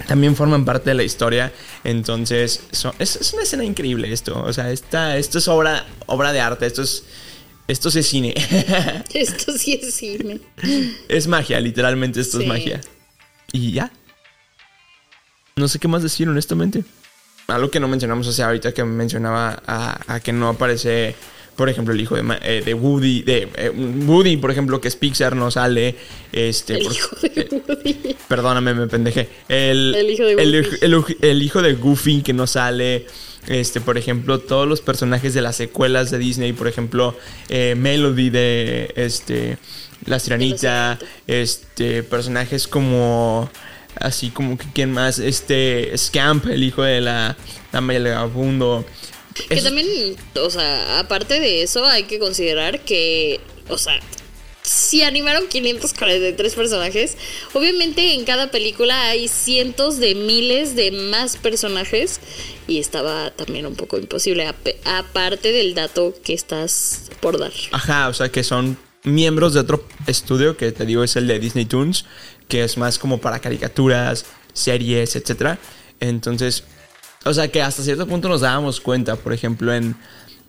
[0.08, 1.52] también forman parte de la historia.
[1.84, 2.64] Entonces,
[2.98, 4.42] es, es una escena increíble esto.
[4.44, 6.66] O sea, esta, esto es obra, obra de arte.
[6.66, 7.04] Esto es,
[7.72, 8.34] esto es cine.
[9.14, 10.40] Esto sí es cine.
[11.08, 12.50] es magia, literalmente esto es Sí.
[12.50, 12.82] magia.
[13.54, 13.92] Y ya.
[15.56, 16.84] No sé qué más decir, honestamente.
[17.48, 21.16] Algo que no mencionamos, o sea, ahorita que mencionaba a, a que no aparece,
[21.58, 24.96] por ejemplo, el hijo de, eh, de Woody, de eh, Woody, por ejemplo, que es
[24.96, 25.96] Pixar, no sale.
[26.32, 28.16] Este, El por- hijo de Woody.
[28.28, 29.28] Perdóname, me pendejé.
[29.50, 30.78] El, El hijo de Goofy.
[30.82, 33.06] el el hijo de Goofy que no sale.
[33.48, 37.18] Este, por ejemplo, todos los personajes de las secuelas de Disney, por ejemplo,
[37.50, 39.58] eh, Melody de este
[40.06, 43.50] La Sirenita, este, personajes como
[43.96, 47.36] así como que quién más, este Scamp, el hijo de la
[47.72, 48.86] dama y el vagabundo.
[49.50, 49.88] Que también,
[50.36, 54.00] o sea, aparte de eso, hay que considerar que, o sea,
[54.64, 57.18] si animaron 543 personajes,
[57.54, 62.20] obviamente en cada película hay cientos de miles de más personajes
[62.68, 67.52] y estaba también un poco imposible, ap- aparte del dato que estás por dar.
[67.72, 71.40] Ajá, o sea que son miembros de otro estudio que te digo es el de
[71.40, 72.06] Disney Toons,
[72.48, 75.58] que es más como para caricaturas, series, etcétera.
[76.00, 76.64] Entonces,
[77.26, 79.96] o sea que hasta cierto punto nos dábamos cuenta, por ejemplo, en,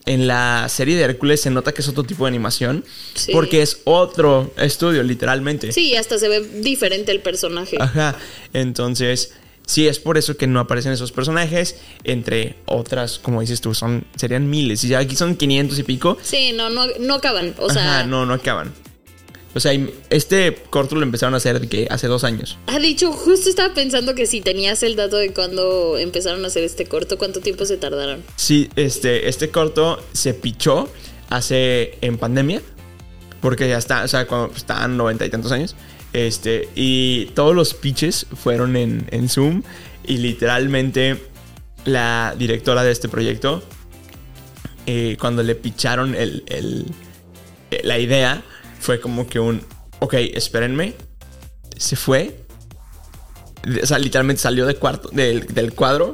[0.07, 2.85] en la serie de Hércules se nota que es otro tipo de animación,
[3.15, 3.33] Sí.
[3.33, 5.71] porque es otro estudio, literalmente.
[5.73, 7.77] Sí, hasta se ve diferente el personaje.
[7.81, 8.17] Ajá,
[8.53, 9.33] entonces,
[9.67, 14.05] sí, es por eso que no aparecen esos personajes, entre otras, como dices tú, son
[14.17, 16.19] serían miles, y ya aquí son 500 y pico.
[16.23, 17.55] Sí, no, no, no acaban.
[17.59, 18.73] O sea, Ajá, no, no acaban.
[19.55, 19.73] O sea,
[20.11, 22.57] este corto lo empezaron a hacer de que hace dos años.
[22.69, 26.65] Ha dicho, justo estaba pensando que si tenías el dato de cuando empezaron a hacer
[26.65, 28.23] este corto, ¿cuánto tiempo se tardaron?
[28.37, 30.89] Sí, este, este corto se pichó
[31.29, 32.63] hace en pandemia.
[33.43, 35.75] Porque ya está, o sea, cuando estaban noventa y tantos años.
[36.13, 39.63] Este, y todos los pitches fueron en, en Zoom.
[40.07, 41.19] Y literalmente
[41.85, 43.63] la directora de este proyecto,
[44.87, 46.87] eh, cuando le picharon el, el-
[47.83, 48.43] la idea,
[48.83, 49.65] fue como que un,
[50.01, 50.95] ok, espérenme.
[51.77, 52.37] Se fue.
[53.83, 56.13] O sea, literalmente salió de cuarto, del, del cuadro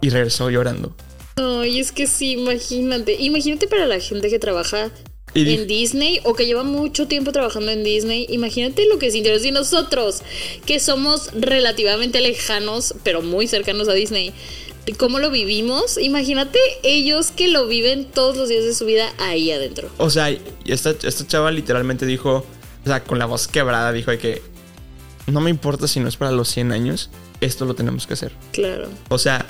[0.00, 0.94] y regresó llorando.
[1.36, 3.16] Ay, es que sí, imagínate.
[3.18, 4.92] Imagínate para la gente que trabaja
[5.34, 8.26] Y en Disney o que lleva mucho tiempo trabajando en Disney.
[8.30, 10.22] Imagínate lo que sintieron si nosotros,
[10.64, 14.32] que somos relativamente lejanos, pero muy cercanos a Disney,
[14.92, 15.98] cómo lo vivimos.
[15.98, 19.88] Imagínate ellos que lo viven todos los días de su vida ahí adentro.
[19.98, 20.30] O sea,
[20.66, 22.44] esta, esta chava literalmente dijo,
[22.84, 24.42] o sea, con la voz quebrada, dijo de que
[25.26, 28.32] no me importa si no es para los 100 años, esto lo tenemos que hacer.
[28.52, 28.88] Claro.
[29.08, 29.46] O sea,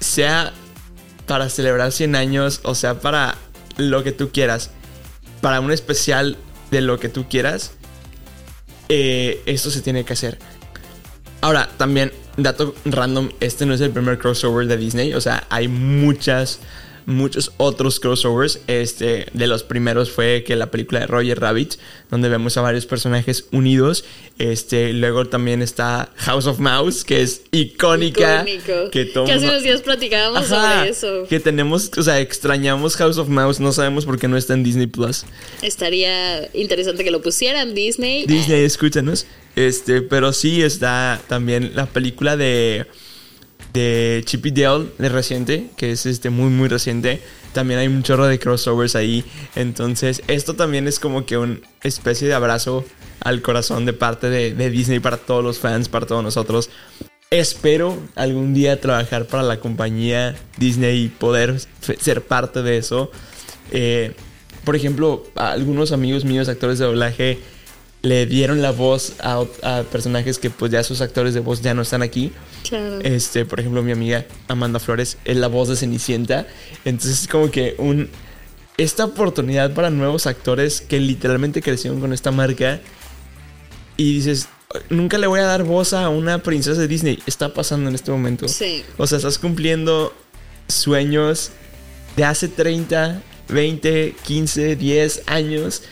[0.00, 0.52] sea
[1.26, 3.36] para celebrar 100 años, o sea, para
[3.76, 4.70] lo que tú quieras,
[5.40, 6.36] para un especial
[6.70, 7.72] de lo que tú quieras,
[8.88, 10.38] eh, esto se tiene que hacer.
[11.40, 15.68] Ahora, también, dato random, este no es el primer crossover de Disney, o sea, hay
[15.68, 16.60] muchas
[17.10, 18.60] muchos otros crossovers.
[18.66, 21.74] Este, de los primeros fue que la película de Roger Rabbit,
[22.10, 24.04] donde vemos a varios personajes unidos.
[24.38, 28.42] Este, luego también está House of Mouse, que es icónica.
[28.42, 28.90] Icónico.
[28.90, 31.26] Que, hace unos días platicábamos Ajá, sobre eso.
[31.28, 34.62] Que tenemos, o sea, extrañamos House of Mouse, no sabemos por qué no está en
[34.62, 35.24] Disney Plus.
[35.62, 38.26] Estaría interesante que lo pusieran Disney.
[38.26, 39.26] Disney, escúchanos.
[39.56, 42.86] Este, pero sí está también la película de
[43.72, 47.20] de Chip y Dale de reciente, que es este muy muy reciente.
[47.52, 49.24] También hay un chorro de crossovers ahí.
[49.56, 52.84] Entonces, esto también es como que una especie de abrazo
[53.20, 56.70] al corazón de parte de, Disney para todos los fans, para todos nosotros.
[57.30, 61.60] Espero algún día trabajar para la compañía Disney y poder
[62.00, 63.10] ser parte de eso.
[63.70, 64.12] Eh,
[64.64, 67.38] por ejemplo, algunos amigos míos, actores de doblaje,
[68.02, 69.44] le dieron la voz a,
[69.90, 72.32] personajes que pues ya sus actores de voz ya no están aquí.
[72.68, 73.00] Claro.
[73.00, 76.46] Este, por ejemplo, mi amiga Amanda Flores es la voz de Cenicienta.
[76.84, 78.08] Entonces es como que un
[78.80, 82.80] esta oportunidad para nuevos actores que literalmente crecieron con esta marca
[83.98, 84.48] y dices,
[84.88, 87.18] nunca le voy a dar voz a una princesa de Disney.
[87.26, 88.48] Está pasando en este momento.
[88.48, 88.82] Sí.
[88.96, 90.14] O sea, estás cumpliendo
[90.68, 91.50] sueños
[92.16, 95.82] de hace 30, 20, 15, 10 años.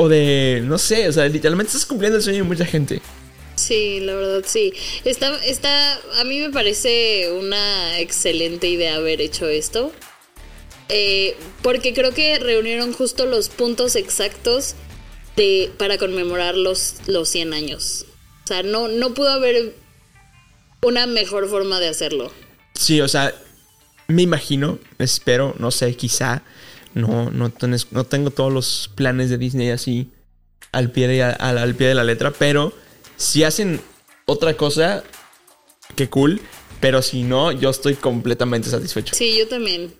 [0.00, 3.02] O de, no sé, o sea, literalmente estás cumpliendo el sueño de mucha gente.
[3.56, 4.72] Sí, la verdad sí.
[5.04, 9.92] Está, está, a mí me parece una excelente idea haber hecho esto.
[10.88, 14.76] Eh, porque creo que reunieron justo los puntos exactos
[15.36, 18.06] de, para conmemorar los, los 100 años.
[18.44, 19.74] O sea, no, no pudo haber
[20.80, 22.32] una mejor forma de hacerlo.
[22.74, 23.34] Sí, o sea,
[24.06, 26.44] me imagino, espero, no sé, quizá.
[26.98, 30.10] No, no, tenés- no tengo todos los planes de Disney así
[30.72, 32.72] al pie de, al, al pie de la letra, pero
[33.16, 33.80] si hacen
[34.26, 35.02] otra cosa,
[35.96, 36.40] qué cool.
[36.80, 39.14] Pero si no, yo estoy completamente satisfecho.
[39.14, 39.92] Sí, yo también.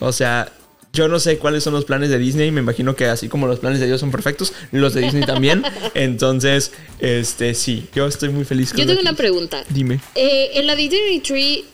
[0.00, 0.50] O sea,
[0.94, 2.50] yo no sé cuáles son los planes de Disney.
[2.50, 5.62] Me imagino que así como los planes de Dios son perfectos, los de Disney también.
[5.94, 9.62] Entonces, este, sí, yo estoy muy feliz con Yo tengo una pregunta.
[9.68, 10.00] Dime.
[10.14, 11.64] Eh, ¿En la Disney Tree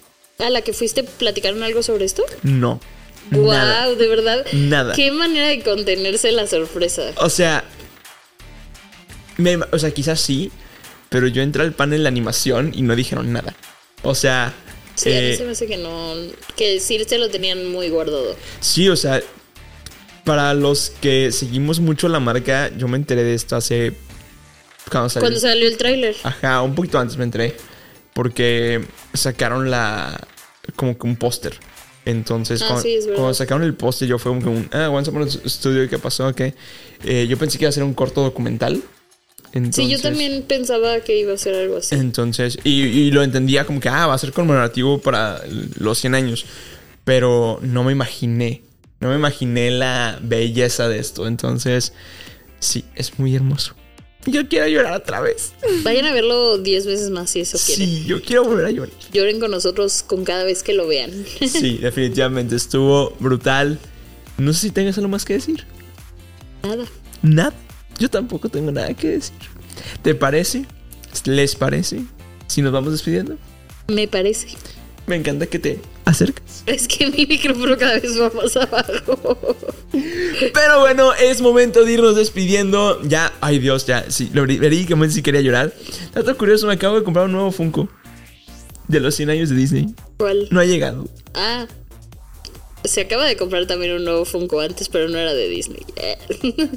[0.40, 2.24] a la que fuiste platicaron algo sobre esto?
[2.42, 2.80] No.
[3.30, 3.94] Wow, Nada.
[3.94, 4.46] de verdad.
[4.52, 4.94] Nada.
[4.94, 7.02] Qué manera de contenerse la sorpresa.
[7.16, 7.64] O sea,
[9.36, 10.50] me- o sea, quizás sí,
[11.08, 13.54] pero yo entré al panel de animación y no dijeron nada.
[14.02, 14.52] O sea,
[14.94, 16.14] Sí, a mí eh, se me hace que no.
[16.56, 18.34] Que se lo tenían muy guardado.
[18.60, 19.20] sí, o sea,
[20.24, 23.92] para los que seguimos mucho la marca, yo me enteré de esto hace
[24.90, 25.24] cuando salió.
[25.28, 26.16] Cuando salió el tráiler.
[26.24, 27.56] Ajá, un poquito antes me enteré.
[28.12, 30.18] Porque sacaron la.
[30.74, 31.54] como que un póster.
[32.08, 32.82] Entonces, Ah, cuando,
[33.34, 34.70] sí, sacaron el póster, yo fue como un.
[34.72, 36.34] Ah, Once Upon a Studio, ¿qué pasó?
[36.34, 36.54] ¿Qué?
[37.04, 38.82] Eh, yo pensé que iba a ser un corto documental.
[39.52, 41.94] Entonces, sí, yo también pensaba que iba a ser algo así.
[41.94, 45.42] Entonces, y, y lo entendía como que, ah, va a ser conmemorativo para
[45.78, 46.46] los 100 años.
[47.04, 48.62] Pero no me imaginé.
[49.00, 51.26] No me imaginé la belleza de esto.
[51.26, 51.92] Entonces,
[52.58, 53.74] sí, es muy hermoso.
[54.26, 55.52] Yo quiero llorar otra vez.
[55.82, 57.86] Vayan a verlo 10 veces más si eso quieren.
[57.86, 58.92] Sí, yo quiero volver a llorar.
[59.12, 61.10] Lloren con nosotros con cada vez que lo vean.
[61.48, 63.78] Sí, definitivamente estuvo brutal.
[64.36, 65.64] No sé si tengas algo más que decir.
[66.62, 66.84] Nada.
[67.22, 67.54] Nada.
[67.98, 69.34] Yo tampoco tengo nada que decir.
[70.02, 70.66] ¿Te parece?
[71.24, 72.02] ¿Les parece?
[72.46, 73.36] Si nos vamos despidiendo.
[73.88, 74.48] Me parece.
[75.06, 76.62] Me encanta que te acercas.
[76.66, 79.56] Es que mi micrófono cada vez va más abajo.
[80.54, 83.00] Pero bueno, es momento de irnos despidiendo.
[83.02, 85.72] Ya, ay Dios, ya, sí, lo verí- verídicamente sí quería llorar.
[86.14, 87.88] Dato curioso, me acabo de comprar un nuevo Funko.
[88.88, 89.94] De los 100 años de Disney.
[90.16, 90.48] ¿Cuál?
[90.50, 91.06] No ha llegado.
[91.34, 91.66] Ah.
[92.84, 95.84] Se acaba de comprar también un nuevo Funko antes, pero no era de Disney.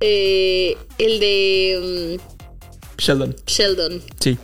[0.00, 3.34] Eh, el de mm, Sheldon.
[3.46, 4.02] Sheldon.
[4.20, 4.36] Sí.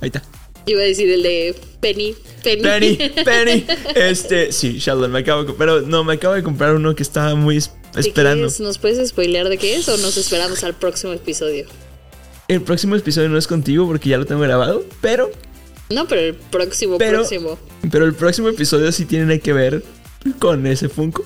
[0.00, 0.22] Ahí está.
[0.66, 2.14] Iba a decir el de Penny.
[2.42, 2.62] Penny.
[2.62, 3.66] Penny, Penny.
[3.94, 7.34] Este, sí, Sheldon, me acabo de Pero no, me acabo de comprar uno que estaba
[7.36, 8.46] muy es- ¿De qué esperando.
[8.46, 8.60] es?
[8.60, 11.66] ¿Nos puedes spoilear de qué es o nos esperamos al próximo episodio?
[12.48, 14.84] El próximo episodio no es contigo porque ya lo tengo grabado.
[15.00, 15.30] Pero,
[15.90, 17.58] No, pero el próximo, Pero- próximo.
[17.90, 19.82] pero el próximo episodio sí tiene que ver
[20.38, 21.22] con ese Funko.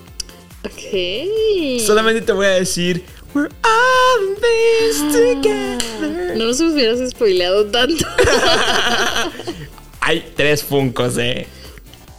[0.64, 1.80] Ok.
[1.84, 3.02] Solamente te voy a decir.
[3.34, 6.36] We're all this together.
[6.36, 8.06] No nos hubieras spoileado tanto.
[10.00, 11.46] Hay tres Funcos, eh.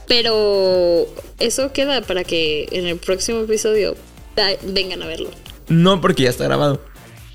[0.07, 1.07] Pero
[1.39, 3.95] eso queda para que en el próximo episodio
[4.63, 5.29] vengan a verlo.
[5.67, 6.81] No porque ya está grabado.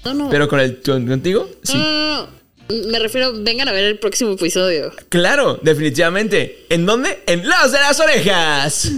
[0.04, 0.30] No, no.
[0.30, 1.76] Pero con el con- contigo, sí.
[1.76, 2.38] No, no, no.
[2.90, 4.92] Me refiero, vengan a ver el próximo episodio.
[5.08, 6.66] Claro, definitivamente.
[6.68, 7.22] ¿En dónde?
[7.26, 8.90] En Los de las Orejas.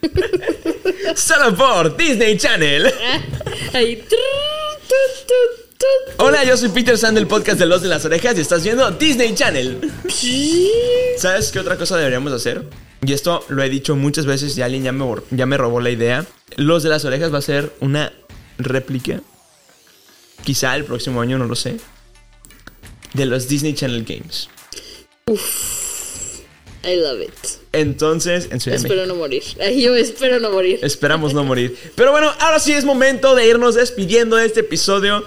[1.16, 2.86] Solo por Disney Channel.
[3.02, 3.20] Ah,
[3.74, 4.02] Ahí.
[6.18, 8.88] Hola, yo soy Peter Sand del podcast de Los de las Orejas y estás viendo
[8.92, 9.90] Disney Channel.
[11.16, 12.62] ¿Sabes qué otra cosa deberíamos hacer?
[13.02, 15.90] Y esto lo he dicho muchas veces y alguien ya me, ya me robó la
[15.90, 16.26] idea,
[16.56, 18.12] Los de las Orejas va a ser una
[18.58, 19.22] réplica,
[20.44, 21.76] quizá el próximo año, no lo sé,
[23.14, 24.48] de los Disney Channel Games.
[26.82, 27.30] I love it.
[27.72, 28.94] Entonces, en Ciudad de México.
[28.94, 29.42] Espero no morir.
[29.60, 30.78] Ay, yo espero no morir.
[30.82, 31.76] Esperamos no morir.
[31.94, 35.24] Pero bueno, ahora sí es momento de irnos despidiendo de este episodio,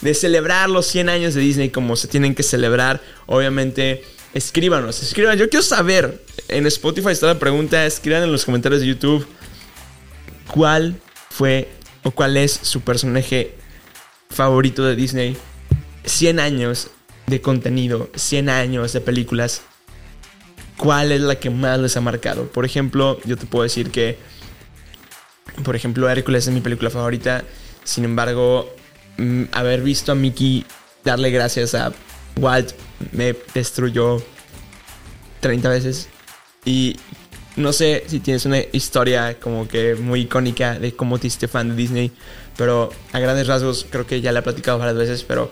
[0.00, 3.00] de celebrar los 100 años de Disney como se tienen que celebrar.
[3.26, 4.04] Obviamente,
[4.36, 5.38] escríbanos, escriban.
[5.38, 9.26] Yo quiero saber, en Spotify está la pregunta, escriban en los comentarios de YouTube
[10.48, 11.68] cuál fue
[12.02, 13.54] o cuál es su personaje
[14.30, 15.36] favorito de Disney.
[16.04, 16.90] 100 años
[17.26, 19.62] de contenido, 100 años de películas.
[20.76, 22.46] ¿Cuál es la que más les ha marcado?
[22.48, 24.18] Por ejemplo, yo te puedo decir que
[25.64, 27.44] por ejemplo, Hércules es mi película favorita.
[27.84, 28.74] Sin embargo,
[29.16, 30.64] mm, haber visto a Mickey
[31.04, 31.92] darle gracias a
[32.38, 32.72] Walt
[33.12, 34.22] me destruyó
[35.40, 36.08] 30 veces.
[36.64, 36.96] Y
[37.56, 41.70] no sé si tienes una historia como que muy icónica de cómo te hiciste fan
[41.70, 42.12] de Disney.
[42.56, 45.24] Pero a grandes rasgos, creo que ya la he platicado varias veces.
[45.24, 45.50] Pero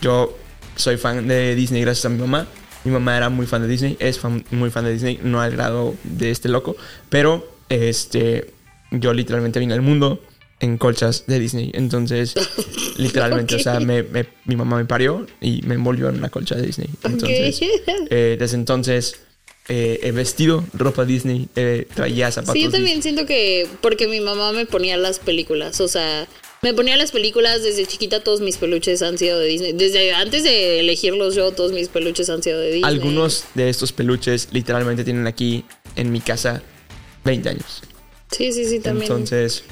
[0.00, 0.36] yo
[0.76, 2.46] soy fan de Disney gracias a mi mamá.
[2.84, 4.20] Mi mamá era muy fan de Disney, es
[4.50, 6.76] muy fan de Disney, no al grado de este loco.
[7.08, 8.52] Pero este,
[8.90, 10.20] yo literalmente vine al mundo
[10.60, 11.70] en colchas de Disney.
[11.74, 12.34] Entonces,
[12.96, 16.54] literalmente, o sea, me- me- mi mamá me parió y me envolvió en una colcha
[16.54, 16.88] de Disney.
[17.04, 17.60] Entonces,
[18.10, 19.16] eh, desde entonces
[19.68, 22.54] eh, he vestido ropa Disney, eh, traía zapatos.
[22.54, 22.80] Sí, yo Disney.
[22.82, 26.28] también siento que porque mi mamá me ponía las películas, o sea,
[26.62, 29.72] me ponía las películas desde chiquita, todos mis peluches han sido de Disney.
[29.74, 32.84] Desde antes de elegirlos yo, todos mis peluches han sido de Disney.
[32.90, 35.64] Algunos de estos peluches literalmente tienen aquí
[35.96, 36.62] en mi casa
[37.24, 37.82] 20 años.
[38.30, 39.10] Sí, sí, sí, también.
[39.10, 39.64] Entonces,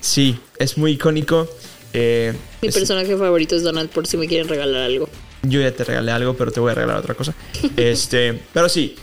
[0.00, 1.48] sí, es muy icónico.
[1.92, 2.32] Eh,
[2.62, 5.08] mi es- personaje favorito es Donald por si me quieren regalar algo.
[5.42, 7.34] Yo ya te regalé algo, pero te voy a regalar otra cosa.
[7.76, 8.94] Este, pero sí.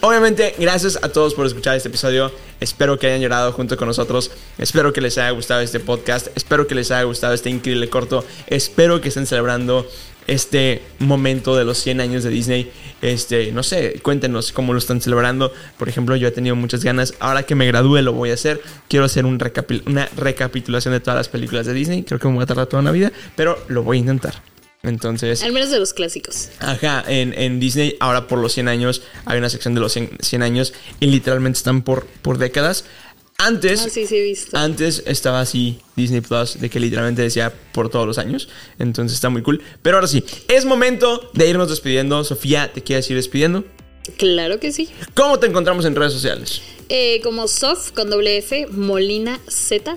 [0.00, 2.32] Obviamente, gracias a todos por escuchar este episodio.
[2.60, 4.30] Espero que hayan llorado junto con nosotros.
[4.56, 6.28] Espero que les haya gustado este podcast.
[6.34, 8.24] Espero que les haya gustado este increíble corto.
[8.46, 9.86] Espero que estén celebrando
[10.32, 12.70] este momento de los 100 años de Disney.
[13.00, 15.52] Este, no sé, cuéntenos cómo lo están celebrando.
[15.78, 17.14] Por ejemplo, yo he tenido muchas ganas.
[17.20, 18.60] Ahora que me gradúe lo voy a hacer.
[18.88, 22.02] Quiero hacer un recapi- una recapitulación de todas las películas de Disney.
[22.02, 24.42] Creo que me voy a tardar toda una vida, pero lo voy a intentar.
[24.84, 26.48] Entonces, Al menos de los clásicos.
[26.58, 30.10] Ajá, en, en Disney ahora por los 100 años hay una sección de los 100,
[30.20, 32.84] 100 años y literalmente están por, por décadas.
[33.44, 34.56] Antes, Ah, sí, sí, he visto.
[34.56, 38.48] antes estaba así Disney Plus de que literalmente decía por todos los años.
[38.78, 39.60] Entonces está muy cool.
[39.82, 42.22] Pero ahora sí, es momento de irnos despidiendo.
[42.24, 43.64] Sofía, ¿te quieres ir despidiendo?
[44.16, 44.88] Claro que sí.
[45.14, 46.62] ¿Cómo te encontramos en redes sociales?
[46.88, 49.96] Eh, como Sof con doble F, Molina Z.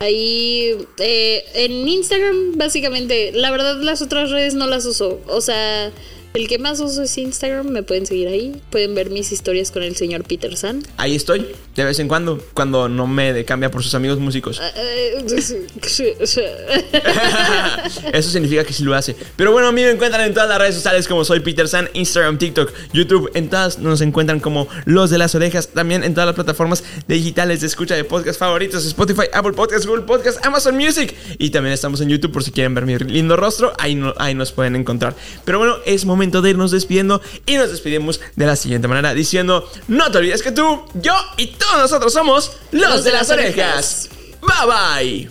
[0.00, 5.20] Ahí eh, en Instagram, básicamente, la verdad las otras redes no las uso.
[5.28, 5.92] O sea,
[6.34, 8.60] el que más uso es Instagram, me pueden seguir ahí.
[8.70, 10.82] Pueden ver mis historias con el señor Peter San.
[10.96, 14.58] Ahí estoy, de vez en cuando, cuando no me cambia por sus amigos músicos.
[14.60, 15.24] Ah, eh,
[18.12, 19.14] Eso significa que sí lo hace.
[19.36, 21.88] Pero bueno, a mí me encuentran en todas las redes sociales como soy Peter San,
[21.94, 23.30] Instagram, TikTok, YouTube.
[23.34, 25.68] En todas nos encuentran como Los de las Orejas.
[25.68, 30.02] También en todas las plataformas digitales de escucha de podcast favoritos: Spotify, Apple Podcasts, Google
[30.02, 31.14] Podcasts, Amazon Music.
[31.38, 33.72] Y también estamos en YouTube por si quieren ver mi lindo rostro.
[33.78, 35.14] Ahí, no- ahí nos pueden encontrar.
[35.44, 37.20] Pero bueno, es momento de irnos despidiendo.
[37.46, 41.48] Y nos despedimos de la siguiente manera: diciendo, no te olvides que tú, yo y
[41.48, 44.08] todos nosotros somos Los, de las Orejas.
[44.40, 45.30] Bye bye.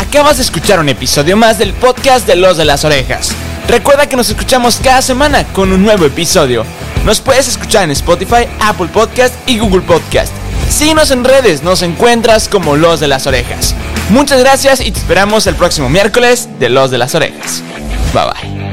[0.00, 3.32] Acabas de escuchar un episodio más del podcast de Los de las Orejas.
[3.68, 6.64] Recuerda que nos escuchamos cada semana con un nuevo episodio.
[7.04, 10.32] Nos puedes escuchar en Spotify, Apple Podcast y Google Podcast.
[10.68, 13.74] Síguenos en redes, nos encuentras como Los de las Orejas.
[14.10, 17.62] Muchas gracias y te esperamos el próximo miércoles de Los de las Orejas.
[18.12, 18.65] Bye bye.